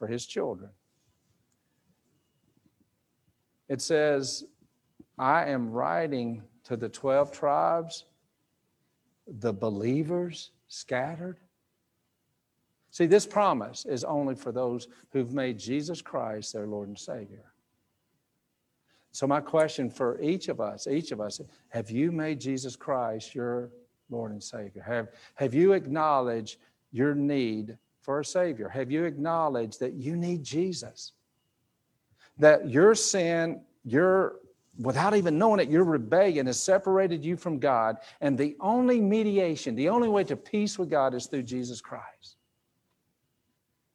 for 0.00 0.08
His 0.08 0.26
children. 0.26 0.70
It 3.68 3.80
says, 3.80 4.44
I 5.18 5.46
am 5.46 5.70
writing 5.70 6.42
to 6.64 6.76
the 6.76 6.88
12 6.88 7.32
tribes, 7.32 8.04
the 9.26 9.52
believers 9.52 10.50
scattered. 10.68 11.38
See, 12.90 13.06
this 13.06 13.26
promise 13.26 13.84
is 13.84 14.04
only 14.04 14.34
for 14.34 14.52
those 14.52 14.88
who've 15.10 15.32
made 15.32 15.58
Jesus 15.58 16.00
Christ 16.00 16.52
their 16.52 16.66
Lord 16.66 16.88
and 16.88 16.98
Savior. 16.98 17.52
So, 19.12 19.26
my 19.26 19.40
question 19.40 19.90
for 19.90 20.20
each 20.20 20.48
of 20.48 20.60
us, 20.60 20.86
each 20.86 21.10
of 21.10 21.20
us, 21.20 21.40
have 21.70 21.90
you 21.90 22.12
made 22.12 22.40
Jesus 22.40 22.76
Christ 22.76 23.34
your 23.34 23.70
Lord 24.10 24.32
and 24.32 24.42
Savior? 24.42 24.82
Have, 24.82 25.08
have 25.34 25.54
you 25.54 25.72
acknowledged 25.72 26.58
your 26.92 27.14
need 27.14 27.76
for 28.02 28.20
a 28.20 28.24
Savior? 28.24 28.68
Have 28.68 28.90
you 28.90 29.04
acknowledged 29.04 29.80
that 29.80 29.94
you 29.94 30.16
need 30.16 30.44
Jesus? 30.44 31.12
That 32.38 32.68
your 32.68 32.94
sin, 32.94 33.62
your 33.84 34.36
without 34.78 35.16
even 35.16 35.38
knowing 35.38 35.60
it, 35.60 35.70
your 35.70 35.84
rebellion 35.84 36.46
has 36.46 36.60
separated 36.60 37.24
you 37.24 37.36
from 37.36 37.58
God. 37.58 37.96
And 38.20 38.36
the 38.36 38.56
only 38.60 39.00
mediation, 39.00 39.74
the 39.74 39.88
only 39.88 40.08
way 40.08 40.24
to 40.24 40.36
peace 40.36 40.78
with 40.78 40.90
God 40.90 41.14
is 41.14 41.26
through 41.26 41.44
Jesus 41.44 41.80
Christ. 41.80 42.36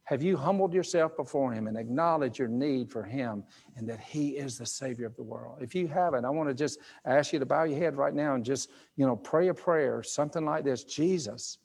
Have 0.05 0.21
you 0.21 0.35
humbled 0.35 0.73
yourself 0.73 1.15
before 1.15 1.53
Him 1.53 1.67
and 1.67 1.77
acknowledged 1.77 2.37
your 2.37 2.49
need 2.49 2.91
for 2.91 3.03
Him 3.03 3.43
and 3.77 3.87
that 3.87 4.01
He 4.01 4.31
is 4.31 4.57
the 4.57 4.65
Savior 4.65 5.05
of 5.05 5.15
the 5.15 5.23
world? 5.23 5.59
If 5.61 5.73
you 5.73 5.87
haven't, 5.87 6.25
I 6.25 6.29
want 6.29 6.49
to 6.49 6.55
just 6.55 6.79
ask 7.05 7.31
you 7.31 7.39
to 7.39 7.45
bow 7.45 7.63
your 7.63 7.79
head 7.79 7.95
right 7.95 8.13
now 8.13 8.35
and 8.35 8.43
just, 8.43 8.71
you 8.97 9.05
know, 9.05 9.15
pray 9.15 9.47
a 9.47 9.53
prayer, 9.53 10.03
something 10.03 10.43
like 10.43 10.65
this 10.65 10.83
Jesus, 10.83 11.59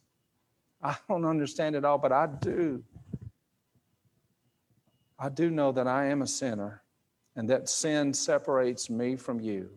I 0.80 0.96
don't 1.08 1.24
understand 1.24 1.74
it 1.74 1.84
all, 1.84 1.98
but 1.98 2.12
I 2.12 2.26
do. 2.26 2.84
I 5.18 5.28
do 5.28 5.50
know 5.50 5.72
that 5.72 5.86
I 5.86 6.06
am 6.06 6.22
a 6.22 6.26
sinner 6.26 6.82
and 7.36 7.48
that 7.50 7.68
sin 7.68 8.12
separates 8.12 8.90
me 8.90 9.16
from 9.16 9.40
you. 9.40 9.70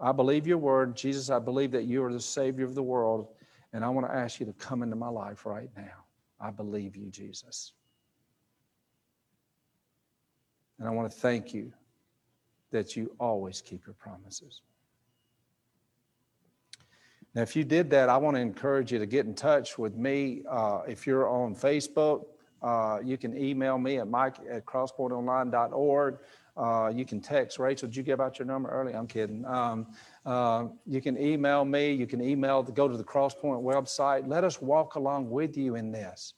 I 0.00 0.12
believe 0.12 0.46
your 0.46 0.58
word. 0.58 0.96
Jesus, 0.96 1.30
I 1.30 1.38
believe 1.38 1.72
that 1.72 1.84
you 1.84 2.02
are 2.04 2.12
the 2.12 2.20
Savior 2.20 2.64
of 2.64 2.74
the 2.74 2.82
world, 2.82 3.28
and 3.72 3.84
I 3.84 3.88
want 3.90 4.06
to 4.06 4.14
ask 4.14 4.40
you 4.40 4.46
to 4.46 4.52
come 4.54 4.82
into 4.82 4.96
my 4.96 5.08
life 5.08 5.44
right 5.44 5.68
now. 5.76 6.04
I 6.40 6.50
believe 6.50 6.96
you, 6.96 7.10
Jesus. 7.10 7.72
And 10.78 10.88
I 10.88 10.90
want 10.90 11.10
to 11.10 11.16
thank 11.16 11.52
you 11.52 11.72
that 12.70 12.96
you 12.96 13.14
always 13.20 13.60
keep 13.60 13.86
your 13.86 13.94
promises. 13.94 14.62
Now, 17.34 17.42
if 17.42 17.54
you 17.54 17.62
did 17.62 17.90
that, 17.90 18.08
I 18.08 18.16
want 18.16 18.36
to 18.36 18.40
encourage 18.40 18.90
you 18.90 18.98
to 18.98 19.06
get 19.06 19.26
in 19.26 19.34
touch 19.34 19.78
with 19.78 19.96
me. 19.96 20.42
Uh, 20.48 20.80
if 20.88 21.06
you're 21.06 21.28
on 21.28 21.54
Facebook, 21.54 22.24
uh, 22.62 22.98
you 23.02 23.16
can 23.16 23.36
email 23.36 23.78
me 23.78 23.98
at 23.98 24.08
mike 24.08 24.36
at 24.50 24.64
crosspointonline.org. 24.66 26.18
Uh, 26.56 26.92
you 26.94 27.04
can 27.04 27.20
text 27.20 27.58
Rachel. 27.58 27.88
Did 27.88 27.96
you 27.96 28.02
give 28.02 28.20
out 28.20 28.38
your 28.38 28.46
number 28.46 28.68
early? 28.68 28.92
I'm 28.92 29.06
kidding. 29.06 29.44
Um, 29.46 29.86
uh, 30.26 30.66
you 30.86 31.00
can 31.00 31.16
email 31.18 31.64
me. 31.64 31.92
You 31.92 32.06
can 32.06 32.20
email 32.20 32.62
go 32.62 32.86
to 32.86 32.96
the 32.96 33.04
Crosspoint 33.04 33.62
website. 33.62 34.28
Let 34.28 34.44
us 34.44 34.60
walk 34.60 34.96
along 34.96 35.30
with 35.30 35.56
you 35.56 35.76
in 35.76 35.90
this. 35.90 36.34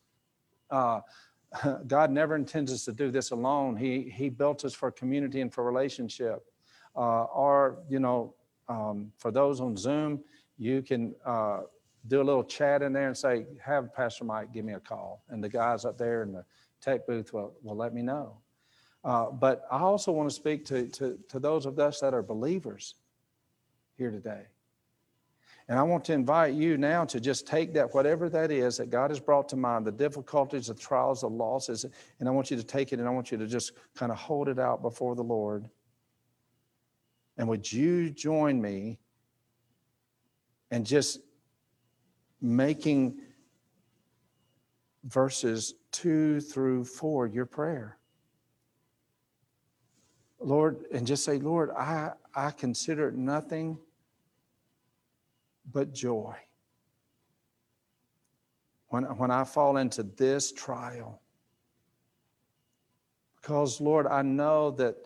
Uh, 0.70 1.00
God 1.86 2.10
never 2.10 2.36
intends 2.36 2.72
us 2.72 2.84
to 2.84 2.92
do 2.92 3.10
this 3.10 3.30
alone. 3.30 3.76
He 3.76 4.10
He 4.10 4.28
built 4.28 4.64
us 4.64 4.74
for 4.74 4.90
community 4.90 5.40
and 5.40 5.52
for 5.52 5.64
relationship. 5.64 6.44
Uh, 6.94 7.24
or 7.24 7.78
you 7.88 7.98
know, 7.98 8.34
um, 8.68 9.12
for 9.18 9.30
those 9.30 9.60
on 9.60 9.76
Zoom, 9.76 10.20
you 10.58 10.82
can 10.82 11.14
uh, 11.24 11.62
do 12.08 12.20
a 12.20 12.24
little 12.24 12.44
chat 12.44 12.82
in 12.82 12.92
there 12.92 13.06
and 13.06 13.16
say, 13.16 13.46
"Have 13.62 13.94
Pastor 13.94 14.24
Mike 14.24 14.52
give 14.52 14.64
me 14.64 14.74
a 14.74 14.80
call," 14.80 15.22
and 15.28 15.42
the 15.42 15.48
guys 15.48 15.84
up 15.84 15.98
there 15.98 16.22
in 16.22 16.32
the 16.32 16.44
tech 16.80 17.06
booth 17.06 17.32
will 17.32 17.54
will 17.62 17.76
let 17.76 17.94
me 17.94 18.02
know. 18.02 18.38
Uh, 19.04 19.30
but 19.30 19.66
I 19.70 19.80
also 19.80 20.12
want 20.12 20.28
to 20.28 20.34
speak 20.34 20.64
to, 20.66 20.86
to, 20.88 21.18
to 21.28 21.40
those 21.40 21.66
of 21.66 21.78
us 21.78 22.00
that 22.00 22.14
are 22.14 22.22
believers 22.22 22.94
here 23.96 24.10
today. 24.10 24.42
And 25.68 25.78
I 25.78 25.82
want 25.82 26.04
to 26.06 26.12
invite 26.12 26.54
you 26.54 26.76
now 26.76 27.04
to 27.06 27.20
just 27.20 27.46
take 27.46 27.72
that, 27.74 27.94
whatever 27.94 28.28
that 28.28 28.50
is 28.50 28.76
that 28.76 28.90
God 28.90 29.10
has 29.10 29.20
brought 29.20 29.48
to 29.50 29.56
mind, 29.56 29.86
the 29.86 29.92
difficulties, 29.92 30.66
the 30.66 30.74
trials, 30.74 31.22
the 31.22 31.28
losses, 31.28 31.86
and 32.18 32.28
I 32.28 32.32
want 32.32 32.50
you 32.50 32.56
to 32.56 32.64
take 32.64 32.92
it 32.92 32.98
and 32.98 33.08
I 33.08 33.10
want 33.10 33.30
you 33.30 33.38
to 33.38 33.46
just 33.46 33.72
kind 33.94 34.12
of 34.12 34.18
hold 34.18 34.48
it 34.48 34.58
out 34.58 34.82
before 34.82 35.14
the 35.14 35.22
Lord. 35.22 35.68
And 37.38 37.48
would 37.48 37.72
you 37.72 38.10
join 38.10 38.60
me 38.60 38.98
and 40.70 40.84
just 40.84 41.20
making 42.42 43.18
verses 45.04 45.74
two 45.92 46.40
through 46.40 46.84
four 46.84 47.26
your 47.26 47.46
prayer? 47.46 47.98
Lord, 50.40 50.84
and 50.92 51.06
just 51.06 51.24
say, 51.24 51.38
Lord, 51.38 51.70
I, 51.70 52.12
I 52.34 52.50
consider 52.50 53.12
nothing 53.12 53.78
but 55.70 55.92
joy. 55.92 56.34
When, 58.88 59.04
when 59.04 59.30
I 59.30 59.44
fall 59.44 59.76
into 59.76 60.02
this 60.02 60.52
trial, 60.52 61.22
because 63.36 63.80
Lord, 63.80 64.06
I 64.06 64.22
know 64.22 64.70
that 64.72 64.96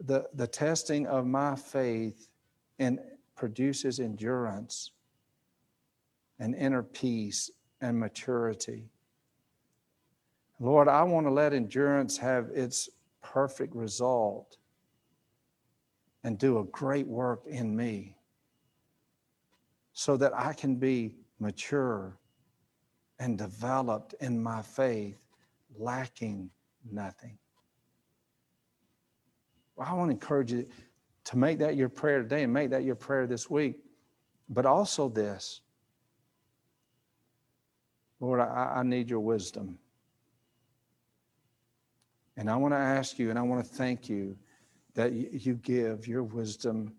the, 0.00 0.26
the 0.34 0.46
testing 0.46 1.06
of 1.06 1.26
my 1.26 1.54
faith 1.56 2.28
and 2.78 2.98
produces 3.36 4.00
endurance 4.00 4.92
and 6.38 6.54
inner 6.54 6.82
peace 6.82 7.50
and 7.80 7.98
maturity. 7.98 8.90
Lord, 10.60 10.88
I 10.88 11.02
want 11.02 11.26
to 11.26 11.30
let 11.30 11.52
endurance 11.52 12.16
have 12.18 12.50
its 12.54 12.88
perfect 13.22 13.74
result 13.74 14.56
and 16.22 16.38
do 16.38 16.58
a 16.58 16.64
great 16.64 17.06
work 17.06 17.42
in 17.46 17.76
me 17.76 18.16
so 19.92 20.16
that 20.16 20.32
I 20.34 20.52
can 20.52 20.76
be 20.76 21.16
mature 21.38 22.18
and 23.18 23.38
developed 23.38 24.14
in 24.20 24.42
my 24.42 24.62
faith, 24.62 25.22
lacking 25.78 26.50
nothing. 26.90 27.38
I 29.78 29.92
want 29.94 30.08
to 30.10 30.14
encourage 30.14 30.52
you 30.52 30.66
to 31.24 31.38
make 31.38 31.58
that 31.58 31.76
your 31.76 31.88
prayer 31.88 32.22
today 32.22 32.44
and 32.44 32.52
make 32.52 32.70
that 32.70 32.84
your 32.84 32.94
prayer 32.94 33.26
this 33.26 33.50
week. 33.50 33.78
But 34.48 34.66
also 34.66 35.08
this 35.08 35.62
Lord, 38.20 38.40
I, 38.40 38.74
I 38.76 38.82
need 38.82 39.10
your 39.10 39.20
wisdom. 39.20 39.78
And 42.36 42.50
I 42.50 42.56
want 42.56 42.74
to 42.74 42.78
ask 42.78 43.18
you 43.18 43.30
and 43.30 43.38
I 43.38 43.42
want 43.42 43.64
to 43.64 43.74
thank 43.74 44.08
you 44.08 44.36
that 44.94 45.12
you 45.12 45.54
give 45.54 46.06
your 46.06 46.22
wisdom 46.22 46.94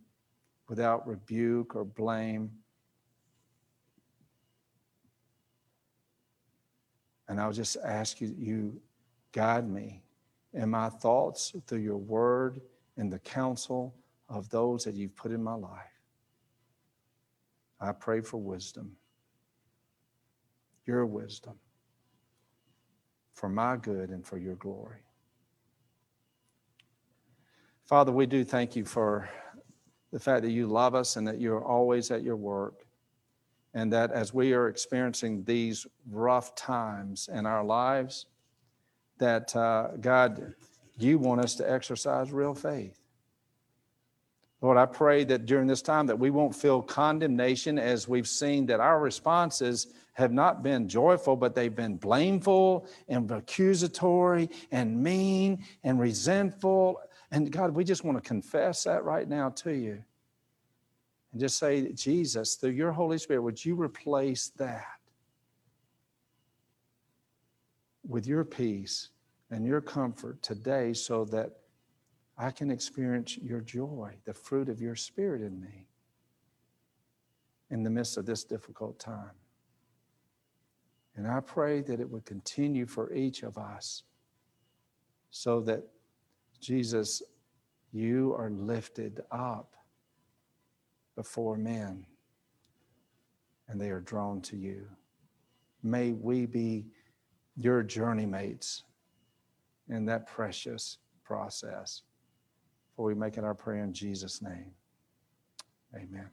without 0.67 1.07
rebuke 1.07 1.75
or 1.75 1.83
blame. 1.83 2.51
And 7.27 7.39
I'll 7.39 7.53
just 7.53 7.77
ask 7.83 8.21
you, 8.21 8.33
you 8.37 8.81
guide 9.31 9.69
me 9.69 10.03
in 10.53 10.69
my 10.69 10.89
thoughts 10.89 11.53
through 11.67 11.79
your 11.79 11.97
word 11.97 12.61
and 12.97 13.11
the 13.11 13.19
counsel 13.19 13.93
of 14.29 14.49
those 14.49 14.83
that 14.85 14.95
you've 14.95 15.15
put 15.15 15.31
in 15.31 15.43
my 15.43 15.53
life. 15.53 16.01
I 17.79 17.91
pray 17.91 18.21
for 18.21 18.37
wisdom, 18.37 18.95
your 20.85 21.05
wisdom, 21.05 21.55
for 23.33 23.49
my 23.49 23.77
good 23.77 24.09
and 24.09 24.25
for 24.25 24.37
your 24.37 24.55
glory. 24.55 24.99
Father, 27.85 28.11
we 28.11 28.25
do 28.25 28.43
thank 28.43 28.75
you 28.75 28.83
for 28.83 29.29
the 30.11 30.19
fact 30.19 30.43
that 30.43 30.51
you 30.51 30.65
love 30.65 30.95
us 30.95 31.17
and 31.17 31.27
that 31.27 31.39
you're 31.39 31.63
always 31.63 32.09
at 32.09 32.23
your 32.23 32.35
work. 32.35 32.85
And 33.73 33.91
that 33.91 34.11
as 34.11 34.33
we 34.33 34.53
are 34.53 34.69
experiencing 34.69 35.43
these 35.43 35.85
rough 36.09 36.55
times 36.55 37.29
in 37.31 37.45
our 37.45 37.63
lives, 37.63 38.25
that 39.17 39.53
uh, 39.55 39.89
God, 39.99 40.53
you 40.97 41.19
want 41.19 41.41
us 41.41 41.55
to 41.55 41.69
exercise 41.69 42.31
real 42.31 42.55
faith. 42.55 42.97
Lord, 44.61 44.77
I 44.77 44.85
pray 44.85 45.25
that 45.25 45.45
during 45.45 45.67
this 45.67 45.81
time 45.81 46.07
that 46.07 46.17
we 46.17 46.29
won't 46.29 46.55
feel 46.55 46.81
condemnation 46.81 47.77
as 47.77 48.07
we've 48.07 48.27
seen 48.27 48.65
that 48.67 48.79
our 48.79 48.99
responses 48.99 49.87
have 50.15 50.33
not 50.33 50.63
been 50.63 50.89
joyful, 50.89 51.35
but 51.37 51.55
they've 51.55 51.75
been 51.75 51.95
blameful 51.95 52.87
and 53.07 53.31
accusatory 53.31 54.49
and 54.71 55.01
mean 55.01 55.63
and 55.83 55.99
resentful 55.99 56.99
and 57.31 57.51
God, 57.51 57.71
we 57.71 57.83
just 57.83 58.03
want 58.03 58.21
to 58.21 58.25
confess 58.25 58.83
that 58.83 59.03
right 59.03 59.27
now 59.27 59.49
to 59.49 59.71
you. 59.71 60.03
And 61.31 61.41
just 61.41 61.57
say, 61.57 61.91
Jesus, 61.91 62.55
through 62.55 62.71
your 62.71 62.91
Holy 62.91 63.17
Spirit, 63.17 63.41
would 63.41 63.63
you 63.63 63.75
replace 63.75 64.53
that 64.57 64.85
with 68.07 68.25
your 68.27 68.45
peace 68.45 69.09
and 69.51 69.65
your 69.65 69.81
comfort 69.81 70.41
today 70.41 70.93
so 70.93 71.25
that 71.25 71.51
I 72.37 72.51
can 72.51 72.69
experience 72.69 73.37
your 73.37 73.61
joy, 73.61 74.13
the 74.25 74.33
fruit 74.33 74.69
of 74.69 74.79
your 74.81 74.95
Spirit 74.95 75.41
in 75.41 75.59
me 75.59 75.87
in 77.71 77.83
the 77.83 77.89
midst 77.89 78.17
of 78.17 78.25
this 78.25 78.43
difficult 78.43 78.99
time. 78.99 79.31
And 81.15 81.27
I 81.27 81.39
pray 81.39 81.81
that 81.81 81.99
it 81.99 82.09
would 82.09 82.25
continue 82.25 82.85
for 82.85 83.13
each 83.13 83.43
of 83.43 83.57
us 83.57 84.03
so 85.29 85.61
that 85.61 85.83
Jesus, 86.59 87.21
you 87.91 88.33
are 88.37 88.49
lifted 88.49 89.21
up 89.31 89.75
before 91.15 91.57
men, 91.57 92.05
and 93.67 93.79
they 93.79 93.89
are 93.89 94.01
drawn 94.01 94.41
to 94.41 94.57
you. 94.57 94.85
May 95.83 96.11
we 96.11 96.45
be 96.45 96.85
your 97.55 97.83
journey 97.83 98.25
mates 98.25 98.83
in 99.89 100.05
that 100.05 100.27
precious 100.27 100.97
process. 101.23 102.01
For 102.95 103.05
we 103.05 103.15
make 103.15 103.37
it 103.37 103.43
our 103.43 103.53
prayer 103.53 103.83
in 103.83 103.93
Jesus' 103.93 104.41
name. 104.41 104.71
Amen. 105.95 106.29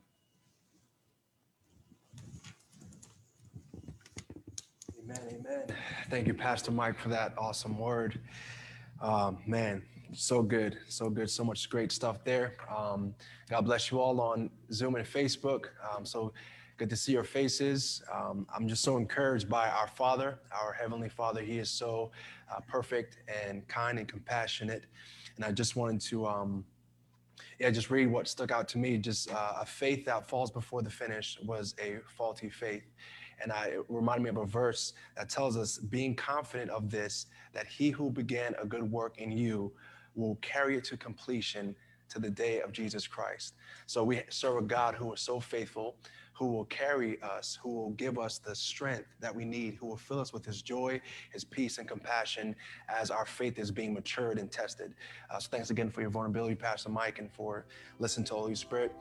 Amen. 5.05 5.21
Amen. 5.33 5.77
Thank 6.11 6.27
you, 6.29 6.35
Pastor 6.35 6.71
Mike, 6.71 6.99
for 6.99 7.09
that 7.09 7.35
awesome 7.37 7.77
word. 7.79 8.21
Um, 9.01 9.39
man, 9.47 9.83
So 10.15 10.43
good, 10.43 10.79
so 10.89 11.09
good, 11.09 11.31
so 11.31 11.43
much 11.43 11.69
great 11.71 11.91
stuff 11.91 12.23
there. 12.23 12.55
Um, 12.75 13.15
God 13.49 13.63
bless 13.63 13.91
you 13.91 13.99
all 14.01 14.21
on 14.21 14.51
Zoom 14.73 14.95
and 14.97 15.07
Facebook. 15.07 15.67
Um, 15.91 16.05
so 16.05 16.33
good 16.77 16.91
to 16.91 16.97
see 16.97 17.13
your 17.13 17.25
faces. 17.25 18.03
Um, 18.13 18.47
I'm 18.55 18.69
just 18.69 18.83
so 18.83 18.97
encouraged 18.99 19.49
by 19.49 19.69
our 19.71 19.89
Father, 19.89 20.39
our 20.53 20.73
Heavenly 20.73 21.09
Father. 21.09 21.41
He 21.41 21.59
is 21.59 21.71
so 21.71 22.13
uh, 22.55 22.61
perfect 22.69 23.19
and 23.45 23.67
kind 23.69 23.99
and 23.99 24.07
compassionate. 24.07 24.85
And 25.37 25.45
I 25.45 25.51
just 25.51 25.77
wanted 25.77 26.01
to, 26.03 26.27
um, 26.27 26.65
yeah, 27.59 27.71
just 27.71 27.91
read 27.91 28.07
what 28.07 28.29
stuck 28.29 28.51
out 28.51 28.69
to 28.69 28.79
me. 28.79 28.99
Just 28.99 29.33
uh, 29.33 29.55
a 29.61 29.67
faith 29.67 30.05
that 30.05 30.29
falls 30.29 30.51
before 30.51 30.83
the 30.83 30.91
finish 30.91 31.39
was 31.45 31.75
a 31.83 32.01
faulty 32.17 32.51
faith. 32.51 32.85
And 33.43 33.53
I, 33.53 33.67
it 33.67 33.85
reminded 33.89 34.23
me 34.23 34.31
of 34.31 34.37
a 34.37 34.47
verse 34.47 34.93
that 35.17 35.29
tells 35.29 35.57
us, 35.57 35.79
being 35.79 36.15
confident 36.15 36.71
of 36.71 36.91
this, 36.91 37.27
that 37.53 37.67
he 37.67 37.91
who 37.91 38.11
began 38.11 38.55
a 38.61 38.67
good 38.67 38.91
work 38.91 39.19
in 39.19 39.33
you 39.33 39.73
will 40.15 40.37
carry 40.37 40.77
it 40.77 40.85
to 40.85 40.97
completion 40.97 41.75
to 42.09 42.19
the 42.19 42.31
day 42.31 42.61
of 42.61 42.73
Jesus 42.73 43.07
Christ. 43.07 43.55
So 43.87 44.05
we 44.05 44.23
serve 44.29 44.59
a 44.59 44.63
God 44.63 44.95
who 44.95 45.13
is 45.13 45.21
so 45.21 45.41
faithful, 45.41 45.97
who 46.35 46.47
will 46.47 46.67
carry 46.67 47.21
us, 47.23 47.59
who 47.63 47.71
will 47.71 47.91
give 47.91 48.19
us 48.19 48.39
the 48.39 48.55
strength 48.55 49.09
that 49.21 49.35
we 49.35 49.45
need, 49.45 49.75
who 49.75 49.87
will 49.87 49.97
fill 49.97 50.21
us 50.21 50.33
with 50.33 50.45
his 50.45 50.61
joy, 50.61 51.01
his 51.33 51.45
peace, 51.45 51.79
and 51.79 51.89
compassion 51.89 52.55
as 52.89 53.11
our 53.11 53.27
faith 53.27 53.59
is 53.59 53.71
being 53.71 53.95
matured 53.95 54.39
and 54.39 54.51
tested. 54.51 54.95
Uh, 55.31 55.39
so 55.39 55.49
thanks 55.51 55.71
again 55.71 55.91
for 55.91 56.01
your 56.01 56.11
vulnerability, 56.11 56.55
Pastor 56.55 56.91
Mike, 56.91 57.19
and 57.19 57.31
for 57.33 57.67
listening 57.99 58.27
to 58.27 58.35
Holy 58.35 58.55
Spirit. 58.55 58.93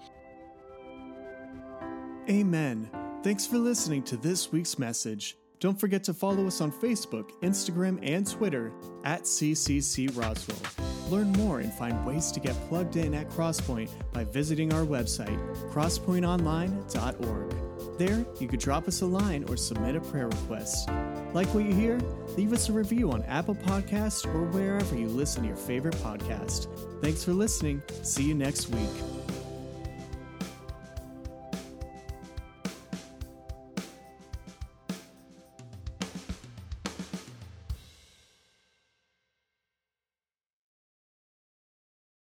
Amen. 2.29 2.89
Thanks 3.23 3.45
for 3.45 3.59
listening 3.59 4.01
to 4.03 4.17
this 4.17 4.51
week's 4.51 4.79
message. 4.79 5.37
Don't 5.59 5.79
forget 5.79 6.03
to 6.05 6.13
follow 6.13 6.47
us 6.47 6.59
on 6.59 6.71
Facebook, 6.71 7.29
Instagram, 7.43 7.99
and 8.01 8.27
Twitter 8.27 8.71
at 9.03 9.25
CCC 9.25 10.09
Roswell. 10.17 10.57
Learn 11.11 11.31
more 11.33 11.59
and 11.59 11.71
find 11.71 12.03
ways 12.03 12.31
to 12.31 12.39
get 12.39 12.55
plugged 12.67 12.95
in 12.95 13.13
at 13.13 13.29
Crosspoint 13.29 13.91
by 14.11 14.23
visiting 14.23 14.73
our 14.73 14.83
website, 14.83 15.37
crosspointonline.org. 15.71 17.55
There, 17.99 18.25
you 18.39 18.47
could 18.47 18.59
drop 18.59 18.87
us 18.87 19.01
a 19.01 19.05
line 19.05 19.45
or 19.49 19.55
submit 19.55 19.95
a 19.95 20.01
prayer 20.01 20.27
request. 20.27 20.89
Like 21.33 21.53
what 21.53 21.65
you 21.65 21.75
hear? 21.75 21.99
Leave 22.37 22.53
us 22.53 22.69
a 22.69 22.73
review 22.73 23.11
on 23.11 23.21
Apple 23.23 23.53
Podcasts 23.53 24.25
or 24.33 24.45
wherever 24.45 24.97
you 24.97 25.07
listen 25.07 25.43
to 25.43 25.49
your 25.49 25.57
favorite 25.57 25.95
podcast. 25.97 26.69
Thanks 27.03 27.23
for 27.23 27.33
listening. 27.33 27.83
See 28.01 28.23
you 28.23 28.33
next 28.33 28.69
week. 28.69 29.10